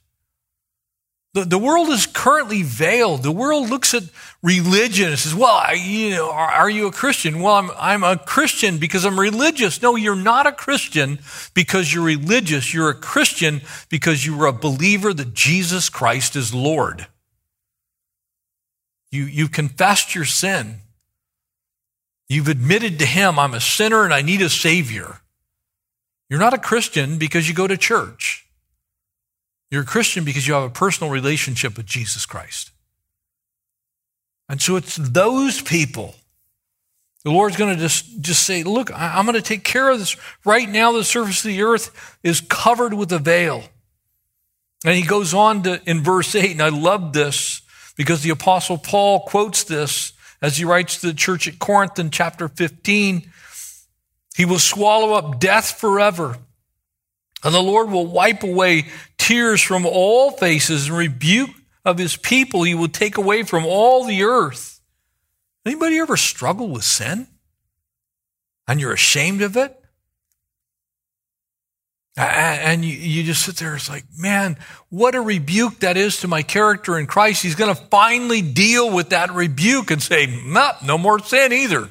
[1.33, 3.21] The, the world is currently veiled.
[3.21, 4.03] The world looks at
[4.41, 7.41] religion and says, well, you know, are, are you a Christian?
[7.41, 9.79] Well, I'm, I'm a Christian because I'm religious.
[9.81, 11.19] No, you're not a Christian
[11.53, 12.73] because you're religious.
[12.73, 17.05] You're a Christian because you're a believer that Jesus Christ is Lord.
[19.11, 20.81] You, you confessed your sin.
[22.29, 25.21] You've admitted to Him, I'm a sinner and I need a Savior.
[26.29, 28.45] You're not a Christian because you go to church.
[29.71, 32.71] You're a Christian because you have a personal relationship with Jesus Christ.
[34.49, 36.15] And so it's those people.
[37.23, 40.15] The Lord's going to just, just say, Look, I'm going to take care of this.
[40.45, 43.63] Right now, the surface of the earth is covered with a veil.
[44.85, 47.61] And he goes on to, in verse 8, and I love this
[47.97, 52.11] because the apostle Paul quotes this as he writes to the church at Corinth in
[52.11, 53.29] chapter 15.
[54.35, 56.37] He will swallow up death forever.
[57.43, 58.85] And the Lord will wipe away
[59.17, 61.49] tears from all faces and rebuke
[61.83, 64.79] of his people he will take away from all the earth.
[65.65, 67.27] Anybody ever struggle with sin?
[68.67, 69.81] And you're ashamed of it?
[72.17, 74.57] And you, just sit there, it's like, man,
[74.89, 77.43] what a rebuke that is to my character in Christ.
[77.43, 81.89] He's going to finally deal with that rebuke and say, no, no more sin either.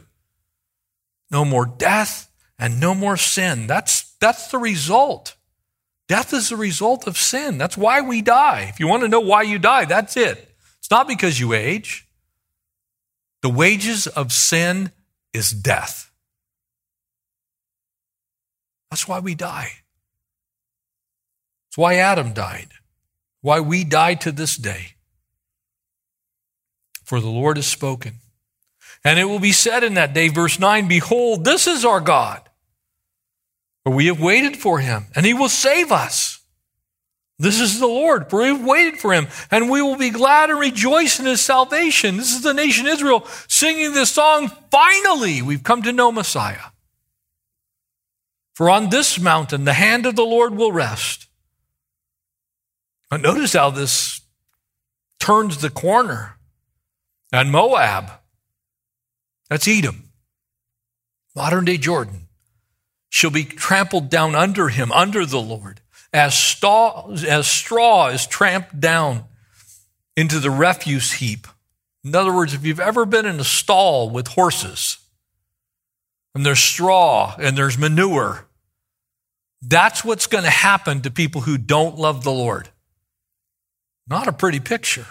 [1.31, 3.69] No more death and no more sin.
[3.69, 5.37] That's, that's the result.
[6.09, 7.57] Death is the result of sin.
[7.57, 8.67] That's why we die.
[8.69, 10.55] If you want to know why you die, that's it.
[10.79, 12.09] It's not because you age.
[13.43, 14.91] The wages of sin
[15.33, 16.11] is death.
[18.91, 19.71] That's why we die.
[21.77, 22.69] It's why Adam died,
[23.43, 24.95] why we die to this day.
[27.05, 28.15] For the Lord has spoken.
[29.05, 32.41] And it will be said in that day, verse 9, Behold, this is our God.
[33.85, 36.41] For we have waited for him, and he will save us.
[37.39, 40.59] This is the Lord, for we've waited for him, and we will be glad and
[40.59, 42.17] rejoice in his salvation.
[42.17, 44.51] This is the nation Israel singing this song.
[44.71, 46.71] Finally, we've come to know Messiah.
[48.55, 51.26] For on this mountain the hand of the Lord will rest.
[53.11, 54.21] But notice how this
[55.21, 56.37] turns the corner.
[57.33, 58.11] And Moab,
[59.51, 60.11] that's Edom,
[61.35, 62.29] modern day Jordan,
[63.09, 65.81] shall be trampled down under him, under the Lord
[66.17, 69.25] as straw, as straw is tramped down
[70.17, 71.47] into the refuse heap.
[72.05, 74.97] In other words, if you've ever been in a stall with horses
[76.35, 78.47] and there's straw and there's manure,
[79.61, 82.71] that's what's going to happen to people who don't love the Lord.
[84.09, 85.07] Not a pretty picture.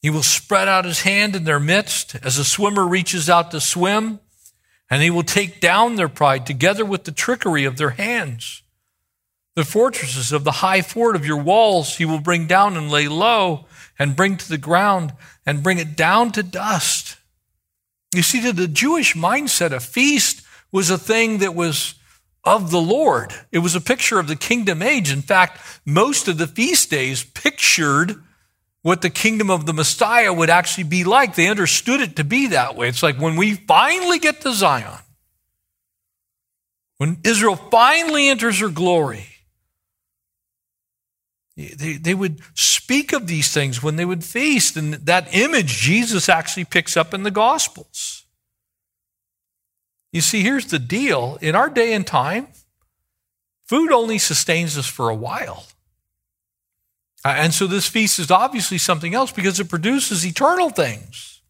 [0.00, 3.60] He will spread out his hand in their midst as a swimmer reaches out to
[3.60, 4.20] swim,
[4.90, 8.62] and he will take down their pride together with the trickery of their hands.
[9.56, 13.08] The fortresses of the high fort of your walls he will bring down and lay
[13.08, 13.66] low
[13.98, 15.14] and bring to the ground
[15.44, 17.16] and bring it down to dust.
[18.14, 21.94] You see, to the Jewish mindset, a feast was a thing that was
[22.48, 23.32] of the Lord.
[23.52, 25.12] It was a picture of the kingdom age.
[25.12, 28.22] In fact, most of the feast days pictured
[28.82, 31.34] what the kingdom of the Messiah would actually be like.
[31.34, 32.88] They understood it to be that way.
[32.88, 35.00] It's like when we finally get to Zion,
[36.96, 39.26] when Israel finally enters her glory,
[41.56, 46.28] they, they would speak of these things when they would feast, and that image Jesus
[46.28, 48.24] actually picks up in the Gospels.
[50.12, 52.48] You see, here's the deal in our day and time,
[53.66, 55.66] food only sustains us for a while.
[57.24, 61.42] Uh, and so this feast is obviously something else because it produces eternal things.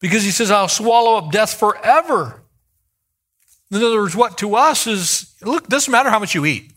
[0.00, 2.42] Because he says, I'll swallow up death forever.
[3.70, 6.72] In other words, what to us is look, doesn't matter how much you eat.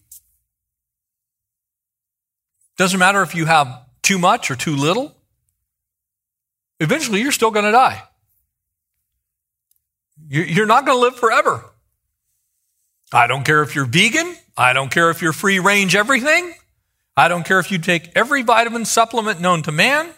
[2.77, 3.67] Doesn't matter if you have
[4.01, 5.15] too much or too little.
[6.79, 8.01] Eventually, you're still going to die.
[10.27, 11.63] You're not going to live forever.
[13.11, 14.35] I don't care if you're vegan.
[14.57, 16.53] I don't care if you're free range everything.
[17.15, 20.09] I don't care if you take every vitamin supplement known to man.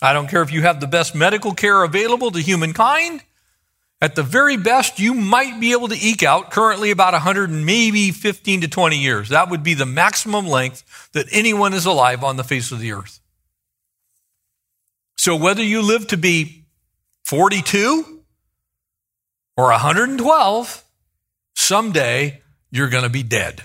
[0.00, 3.22] I don't care if you have the best medical care available to humankind.
[4.00, 7.64] At the very best, you might be able to eke out currently about 100 and
[7.64, 9.30] maybe 15 to 20 years.
[9.30, 12.92] That would be the maximum length that anyone is alive on the face of the
[12.92, 13.20] earth.
[15.16, 16.66] So whether you live to be
[17.24, 18.15] 42
[19.56, 20.84] or 112,
[21.54, 23.62] someday you're going to be dead.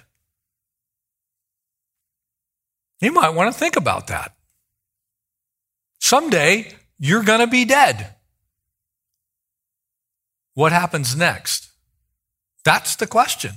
[3.02, 4.34] You might want to think about that.
[6.00, 8.16] Someday you're going to be dead.
[10.54, 11.70] What happens next?
[12.64, 13.54] That's the question.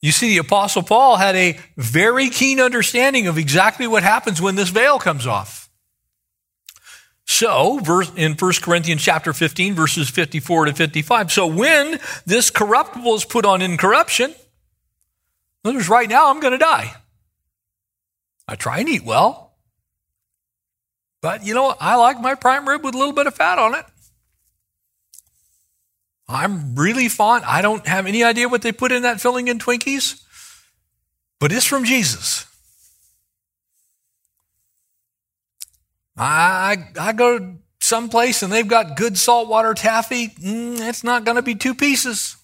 [0.00, 4.56] You see, the Apostle Paul had a very keen understanding of exactly what happens when
[4.56, 5.61] this veil comes off.
[7.32, 7.78] So,
[8.14, 13.46] in 1 Corinthians chapter 15, verses 54 to 55, so when this corruptible is put
[13.46, 14.34] on incorruption,
[15.64, 16.94] notice right now I'm going to die.
[18.46, 19.54] I try and eat well,
[21.22, 23.76] but you know, I like my prime rib with a little bit of fat on
[23.76, 23.86] it.
[26.28, 27.46] I'm really fond.
[27.46, 30.22] I don't have any idea what they put in that filling in Twinkies,
[31.40, 32.44] but it's from Jesus.
[36.22, 40.28] I, I go someplace and they've got good saltwater taffy.
[40.28, 42.36] Mm, it's not going to be two pieces.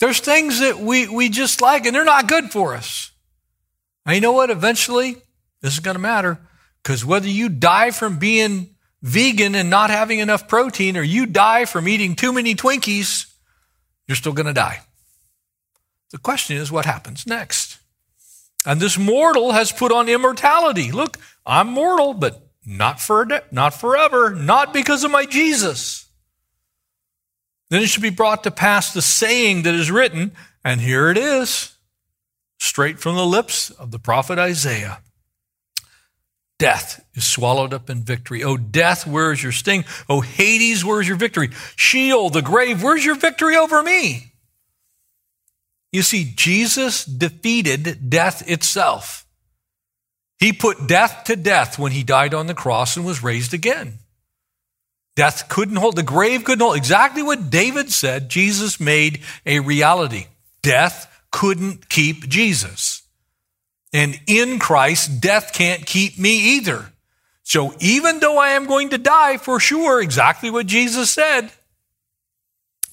[0.00, 3.10] There's things that we, we just like and they're not good for us.
[4.06, 4.50] And you know what?
[4.50, 5.16] Eventually,
[5.60, 6.38] this is going to matter
[6.82, 11.64] because whether you die from being vegan and not having enough protein, or you die
[11.64, 13.26] from eating too many Twinkies,
[14.06, 14.80] you're still going to die.
[16.10, 17.67] The question is, what happens next?
[18.68, 20.92] And this mortal has put on immortality.
[20.92, 21.16] Look,
[21.46, 26.06] I'm mortal, but not for not forever, not because of my Jesus.
[27.70, 31.16] Then it should be brought to pass the saying that is written, and here it
[31.16, 31.76] is,
[32.58, 35.00] straight from the lips of the prophet Isaiah.
[36.58, 38.44] Death is swallowed up in victory.
[38.44, 39.86] Oh, death, where is your sting?
[40.10, 41.48] Oh, Hades, where is your victory?
[41.74, 44.34] Sheol, the grave, where's your victory over me?
[45.92, 49.26] You see, Jesus defeated death itself.
[50.38, 53.98] He put death to death when he died on the cross and was raised again.
[55.16, 56.76] Death couldn't hold, the grave couldn't hold.
[56.76, 60.26] Exactly what David said, Jesus made a reality.
[60.62, 63.02] Death couldn't keep Jesus.
[63.92, 66.92] And in Christ, death can't keep me either.
[67.42, 71.50] So even though I am going to die for sure, exactly what Jesus said,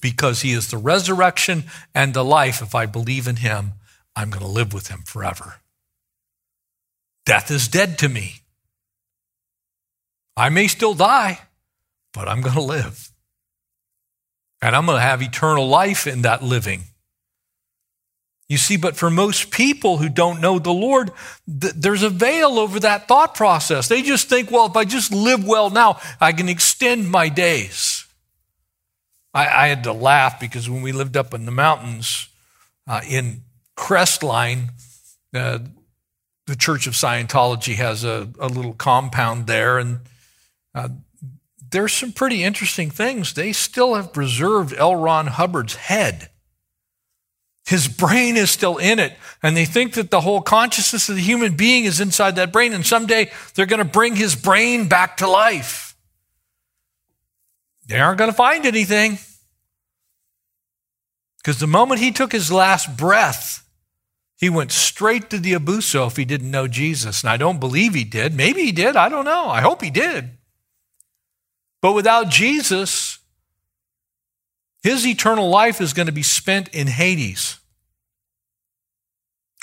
[0.00, 2.62] because he is the resurrection and the life.
[2.62, 3.72] If I believe in him,
[4.14, 5.56] I'm going to live with him forever.
[7.24, 8.42] Death is dead to me.
[10.36, 11.40] I may still die,
[12.12, 13.10] but I'm going to live.
[14.62, 16.84] And I'm going to have eternal life in that living.
[18.48, 21.10] You see, but for most people who don't know the Lord,
[21.46, 23.88] th- there's a veil over that thought process.
[23.88, 27.95] They just think, well, if I just live well now, I can extend my days.
[29.36, 32.28] I, I had to laugh because when we lived up in the mountains
[32.86, 33.42] uh, in
[33.76, 34.70] Crestline,
[35.34, 35.58] uh,
[36.46, 40.00] the Church of Scientology has a, a little compound there, and
[40.74, 40.88] uh,
[41.70, 43.34] there's some pretty interesting things.
[43.34, 44.96] They still have preserved L.
[44.96, 46.30] Ron Hubbard's head.
[47.66, 49.12] His brain is still in it.
[49.42, 52.72] And they think that the whole consciousness of the human being is inside that brain.
[52.72, 55.85] And someday they're going to bring his brain back to life.
[57.86, 59.18] They aren't going to find anything.
[61.38, 63.64] Because the moment he took his last breath,
[64.36, 67.22] he went straight to the Abuso if he didn't know Jesus.
[67.22, 68.34] And I don't believe he did.
[68.34, 68.96] Maybe he did.
[68.96, 69.48] I don't know.
[69.48, 70.30] I hope he did.
[71.80, 73.20] But without Jesus,
[74.82, 77.60] his eternal life is going to be spent in Hades,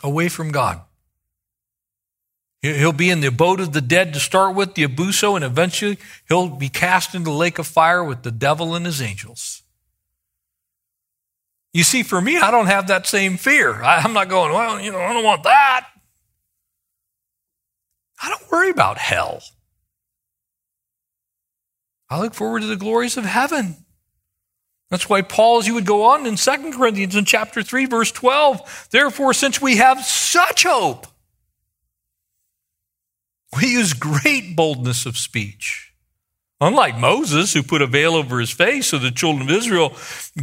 [0.02, 0.82] away from God.
[2.64, 5.98] He'll be in the abode of the dead to start with, the abuso, and eventually
[6.30, 9.64] he'll be cast into the lake of fire with the devil and his angels.
[11.74, 13.84] You see, for me, I don't have that same fear.
[13.84, 15.90] I'm not going, well, you know, I don't want that.
[18.22, 19.44] I don't worry about hell.
[22.10, 23.76] I look forward to the glories of heaven.
[24.90, 28.12] That's why Paul, as you would go on in 2 Corinthians in chapter 3, verse
[28.14, 31.08] 12, therefore, since we have such hope,
[33.58, 35.94] we use great boldness of speech.
[36.62, 39.94] Unlike Moses, who put a veil over his face so the children of Israel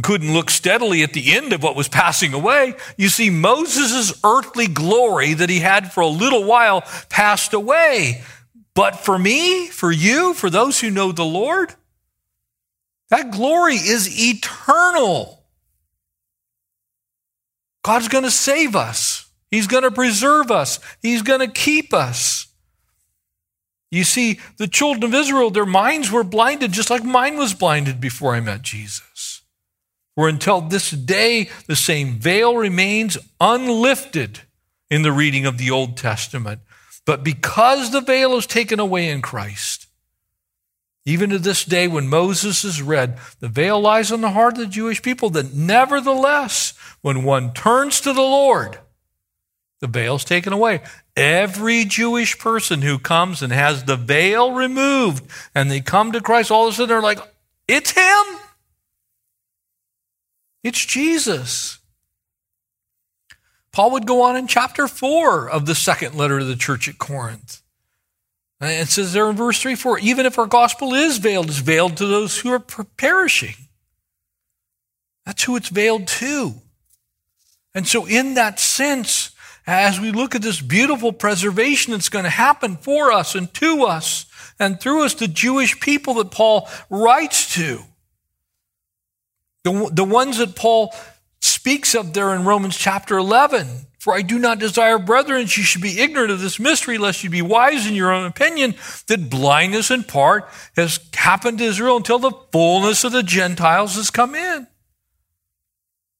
[0.03, 4.67] couldn't look steadily at the end of what was passing away, you see, Moses' earthly
[4.67, 8.21] glory that he had for a little while passed away.
[8.75, 11.73] But for me, for you, for those who know the Lord,
[13.09, 15.43] that glory is eternal.
[17.83, 19.27] God's going to save us.
[19.49, 20.79] He's going to preserve us.
[21.01, 22.47] He's going to keep us.
[23.91, 27.99] You see, the children of Israel, their minds were blinded just like mine was blinded
[27.99, 29.41] before I met Jesus.
[30.15, 34.41] For until this day, the same veil remains unlifted
[34.89, 36.61] in the reading of the Old Testament.
[37.05, 39.87] But because the veil is taken away in Christ,
[41.05, 44.59] even to this day, when Moses is read, the veil lies on the heart of
[44.59, 48.79] the Jewish people that nevertheless, when one turns to the Lord,
[49.81, 50.81] the veil's taken away.
[51.17, 56.51] Every Jewish person who comes and has the veil removed and they come to Christ,
[56.51, 57.19] all of a sudden they're like,
[57.67, 58.39] it's Him.
[60.63, 61.79] It's Jesus.
[63.71, 66.97] Paul would go on in chapter 4 of the second letter to the church at
[66.97, 67.61] Corinth.
[68.59, 71.97] It says there in verse 3 4, even if our gospel is veiled, it's veiled
[71.97, 73.55] to those who are perishing.
[75.25, 76.53] That's who it's veiled to.
[77.73, 79.30] And so, in that sense,
[79.67, 83.83] as we look at this beautiful preservation that's going to happen for us and to
[83.83, 84.25] us
[84.59, 87.81] and through us, the Jewish people that Paul writes to,
[89.63, 90.93] the, the ones that Paul
[91.39, 93.67] speaks of there in Romans chapter 11,
[93.99, 97.29] for I do not desire, brethren, you should be ignorant of this mystery, lest you
[97.29, 98.73] be wise in your own opinion,
[99.07, 104.09] that blindness in part has happened to Israel until the fullness of the Gentiles has
[104.09, 104.67] come in.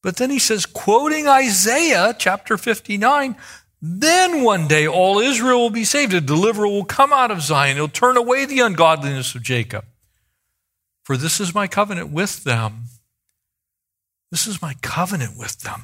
[0.01, 3.35] But then he says, quoting Isaiah chapter 59,
[3.81, 6.13] then one day all Israel will be saved.
[6.13, 7.77] A deliverer will come out of Zion.
[7.77, 9.85] He'll turn away the ungodliness of Jacob.
[11.03, 12.83] For this is my covenant with them.
[14.29, 15.83] This is my covenant with them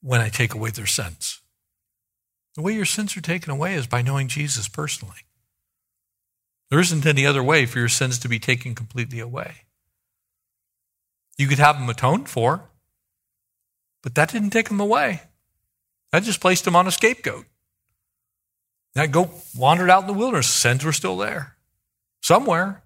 [0.00, 1.40] when I take away their sins.
[2.54, 5.26] The way your sins are taken away is by knowing Jesus personally.
[6.70, 9.62] There isn't any other way for your sins to be taken completely away.
[11.36, 12.70] You could have them atoned for,
[14.04, 15.22] but that didn't take them away.
[16.12, 17.46] That just placed them on a scapegoat.
[18.94, 20.48] That goat wandered out in the wilderness.
[20.48, 21.56] Sins were still there
[22.20, 22.82] somewhere.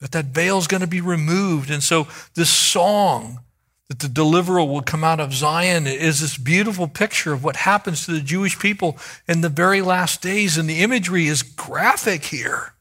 [0.00, 1.68] But that veil is going to be removed.
[1.68, 3.40] And so this song
[3.88, 8.06] that the deliverer will come out of Zion is this beautiful picture of what happens
[8.06, 8.96] to the Jewish people
[9.26, 10.56] in the very last days.
[10.56, 12.74] And the imagery is graphic here.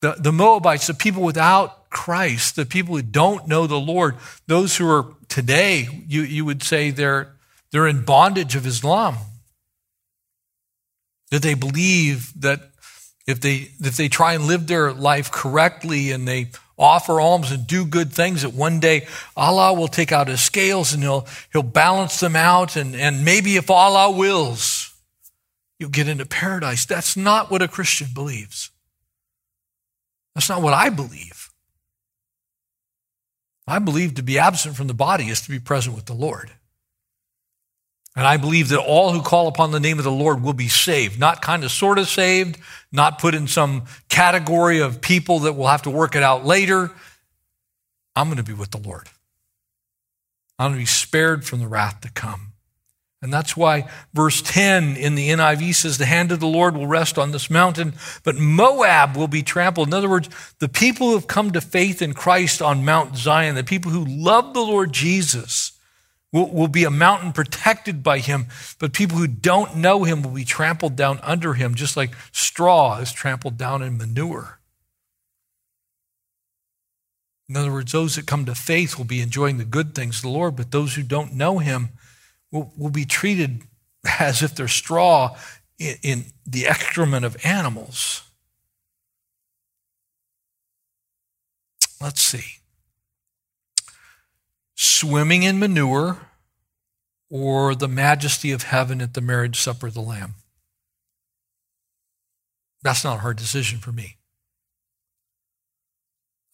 [0.00, 4.16] The, the Moabites, the people without Christ, the people who don't know the Lord,
[4.46, 7.32] those who are today, you, you would say they're,
[7.72, 9.16] they're in bondage of Islam.
[11.30, 12.60] That they believe that
[13.26, 17.66] if they, if they try and live their life correctly and they offer alms and
[17.66, 21.62] do good things that one day Allah will take out his scales and he'll, he'll
[21.62, 22.76] balance them out.
[22.76, 24.94] And, and maybe if Allah wills,
[25.78, 26.84] you'll get into paradise.
[26.84, 28.70] That's not what a Christian believes.
[30.34, 31.45] That's not what I believe.
[33.66, 36.50] I believe to be absent from the body is to be present with the Lord.
[38.14, 40.68] And I believe that all who call upon the name of the Lord will be
[40.68, 42.58] saved, not kind of sort of saved,
[42.90, 46.90] not put in some category of people that will have to work it out later.
[48.14, 49.08] I'm going to be with the Lord.
[50.58, 52.45] I'm going to be spared from the wrath to come.
[53.22, 56.86] And that's why verse 10 in the NIV says, The hand of the Lord will
[56.86, 57.94] rest on this mountain,
[58.24, 59.88] but Moab will be trampled.
[59.88, 63.54] In other words, the people who have come to faith in Christ on Mount Zion,
[63.54, 65.72] the people who love the Lord Jesus,
[66.32, 68.46] will, will be a mountain protected by him,
[68.78, 72.98] but people who don't know him will be trampled down under him, just like straw
[72.98, 74.58] is trampled down in manure.
[77.48, 80.22] In other words, those that come to faith will be enjoying the good things of
[80.22, 81.90] the Lord, but those who don't know him
[82.56, 83.62] will, will be treated
[84.20, 85.36] as if they're straw
[85.78, 88.22] in, in the excrement of animals.
[92.00, 92.56] Let's see
[94.76, 96.18] swimming in manure
[97.28, 100.34] or the majesty of heaven at the marriage supper of the Lamb.
[102.82, 104.16] That's not a hard decision for me.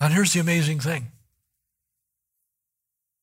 [0.00, 1.10] And here's the amazing thing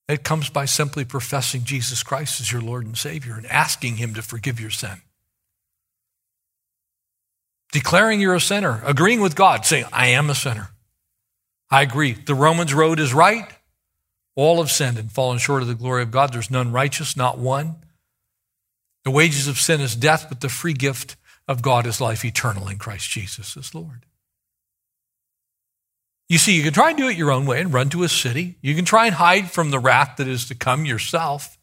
[0.10, 4.16] it comes by simply professing Jesus Christ as your Lord and Savior and asking Him
[4.16, 5.02] to forgive your sin.
[7.72, 10.70] Declaring you're a sinner, agreeing with God, saying, I am a sinner.
[11.70, 12.14] I agree.
[12.14, 13.48] The Romans road is right.
[14.36, 16.34] All have sinned and fallen short of the glory of God.
[16.34, 17.76] There's none righteous, not one.
[19.04, 22.68] The wages of sin is death, but the free gift of God is life eternal
[22.68, 24.06] in Christ Jesus as Lord.
[26.30, 28.10] You see, you can try and do it your own way and run to a
[28.10, 28.56] city.
[28.62, 31.58] You can try and hide from the wrath that is to come yourself.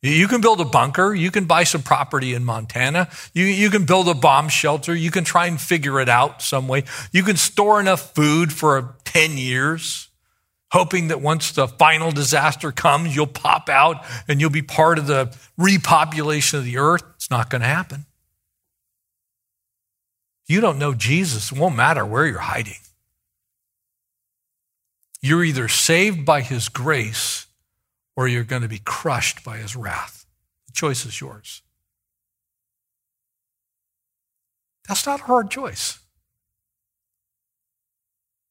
[0.00, 1.14] You can build a bunker.
[1.14, 3.08] You can buy some property in Montana.
[3.34, 4.94] You, you can build a bomb shelter.
[4.94, 6.84] You can try and figure it out some way.
[7.12, 10.08] You can store enough food for 10 years
[10.72, 15.06] hoping that once the final disaster comes, you'll pop out and you'll be part of
[15.06, 17.04] the repopulation of the earth.
[17.16, 18.06] It's not going to happen.
[20.46, 22.74] You don't know Jesus, it won't matter where you're hiding.
[25.22, 27.46] You're either saved by his grace
[28.16, 30.26] or you're going to be crushed by his wrath.
[30.66, 31.62] The choice is yours.
[34.88, 36.00] That's not a hard choice.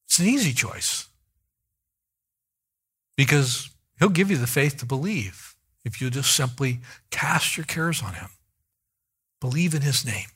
[0.08, 1.08] It's an easy choice
[3.18, 3.70] because
[4.00, 8.14] he'll give you the faith to believe if you just simply cast your cares on
[8.14, 8.30] him.
[9.40, 10.28] Believe in his name,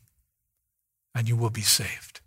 [1.13, 2.21] and you will be saved.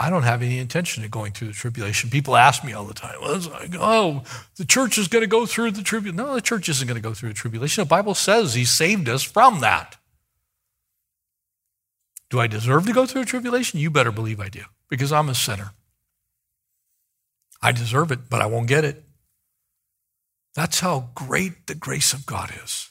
[0.00, 2.08] I don't have any intention of going through the tribulation.
[2.08, 4.22] People ask me all the time, well, like, oh,
[4.56, 6.16] the church is going to go through the tribulation.
[6.16, 7.82] No, the church isn't going to go through the tribulation.
[7.82, 9.96] The Bible says he saved us from that.
[12.30, 13.80] Do I deserve to go through a tribulation?
[13.80, 15.72] You better believe I do, because I'm a sinner.
[17.60, 19.02] I deserve it, but I won't get it.
[20.54, 22.90] That's how great the grace of God is.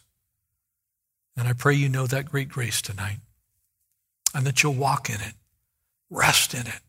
[1.38, 3.20] And I pray you know that great grace tonight
[4.34, 5.36] and that you'll walk in it,
[6.10, 6.82] rest in it,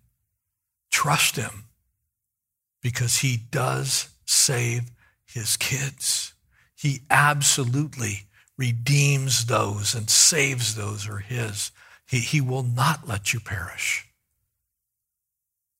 [0.90, 1.64] trust Him
[2.82, 4.90] because He does save
[5.24, 6.34] His kids.
[6.74, 8.26] He absolutely
[8.56, 11.70] redeems those and saves those who are His.
[12.06, 14.06] He, he will not let you perish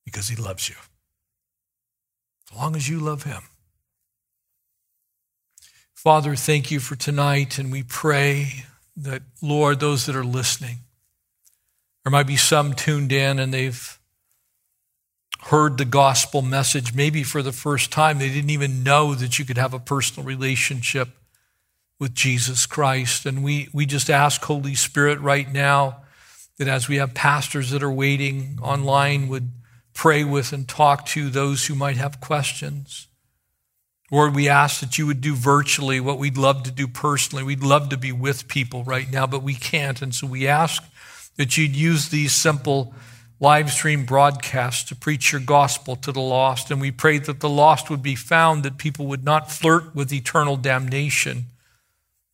[0.05, 0.77] because He loves you
[2.51, 3.43] as long as you love Him.
[5.95, 8.65] Father, thank you for tonight, and we pray
[8.97, 10.79] that, Lord, those that are listening,
[12.05, 13.98] there might be some tuned in and they've
[15.43, 18.19] heard the gospel message maybe for the first time.
[18.19, 21.09] They didn't even know that you could have a personal relationship
[21.99, 23.27] with Jesus Christ.
[23.27, 26.03] And we, we just ask, Holy Spirit, right now,
[26.59, 29.51] that as we have pastors that are waiting online, would
[29.95, 33.07] pray with and talk to those who might have questions.
[34.11, 37.45] Lord, we ask that you would do virtually what we'd love to do personally.
[37.45, 40.01] We'd love to be with people right now, but we can't.
[40.01, 40.83] And so we ask
[41.37, 42.95] that you'd use these simple
[43.41, 46.71] live stream broadcasts to preach your gospel to the lost.
[46.71, 50.13] And we pray that the lost would be found, that people would not flirt with
[50.13, 51.47] eternal damnation,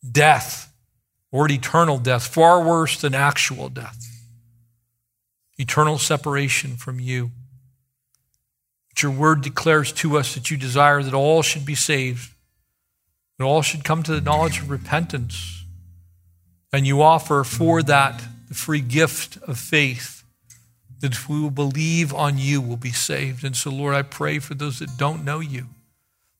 [0.09, 0.73] death,
[1.31, 4.25] or eternal death, far worse than actual death,
[5.57, 7.31] eternal separation from you.
[8.89, 12.31] But your word declares to us that you desire that all should be saved,
[13.37, 15.65] that all should come to the knowledge of repentance.
[16.71, 20.23] And you offer for that the free gift of faith,
[21.05, 23.43] that if we will believe on you, we'll be saved.
[23.43, 25.67] And so, Lord, I pray for those that don't know you,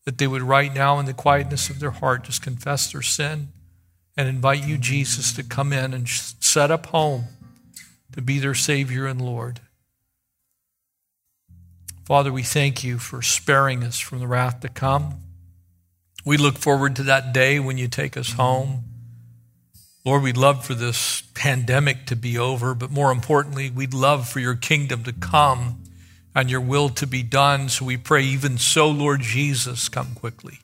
[0.05, 3.49] that they would right now, in the quietness of their heart, just confess their sin
[4.17, 7.25] and invite you, Jesus, to come in and set up home
[8.13, 9.59] to be their Savior and Lord.
[12.03, 15.19] Father, we thank you for sparing us from the wrath to come.
[16.25, 18.83] We look forward to that day when you take us home.
[20.05, 24.39] Lord, we'd love for this pandemic to be over, but more importantly, we'd love for
[24.39, 25.81] your kingdom to come
[26.35, 27.69] and your will to be done.
[27.69, 30.59] So we pray, even so, Lord Jesus, come quickly.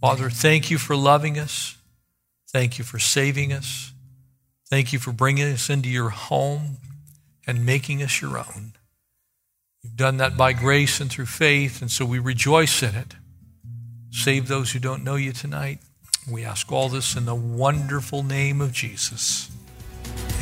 [0.00, 1.76] Father, thank you for loving us.
[2.50, 3.92] Thank you for saving us.
[4.70, 6.78] Thank you for bringing us into your home
[7.46, 8.72] and making us your own.
[9.82, 13.16] You've done that by grace and through faith, and so we rejoice in it.
[14.10, 15.80] Save those who don't know you tonight.
[16.30, 19.50] We ask all this in the wonderful name of Jesus.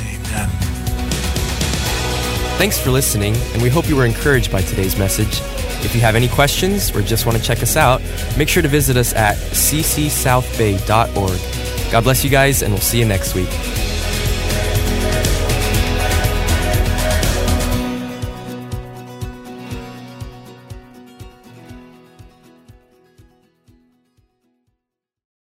[0.01, 0.49] Amen.
[2.59, 5.41] Thanks for listening, and we hope you were encouraged by today's message.
[5.85, 8.03] If you have any questions or just want to check us out,
[8.37, 11.93] make sure to visit us at ccsouthbay.org.
[11.93, 13.51] God bless you guys, and we'll see you next week.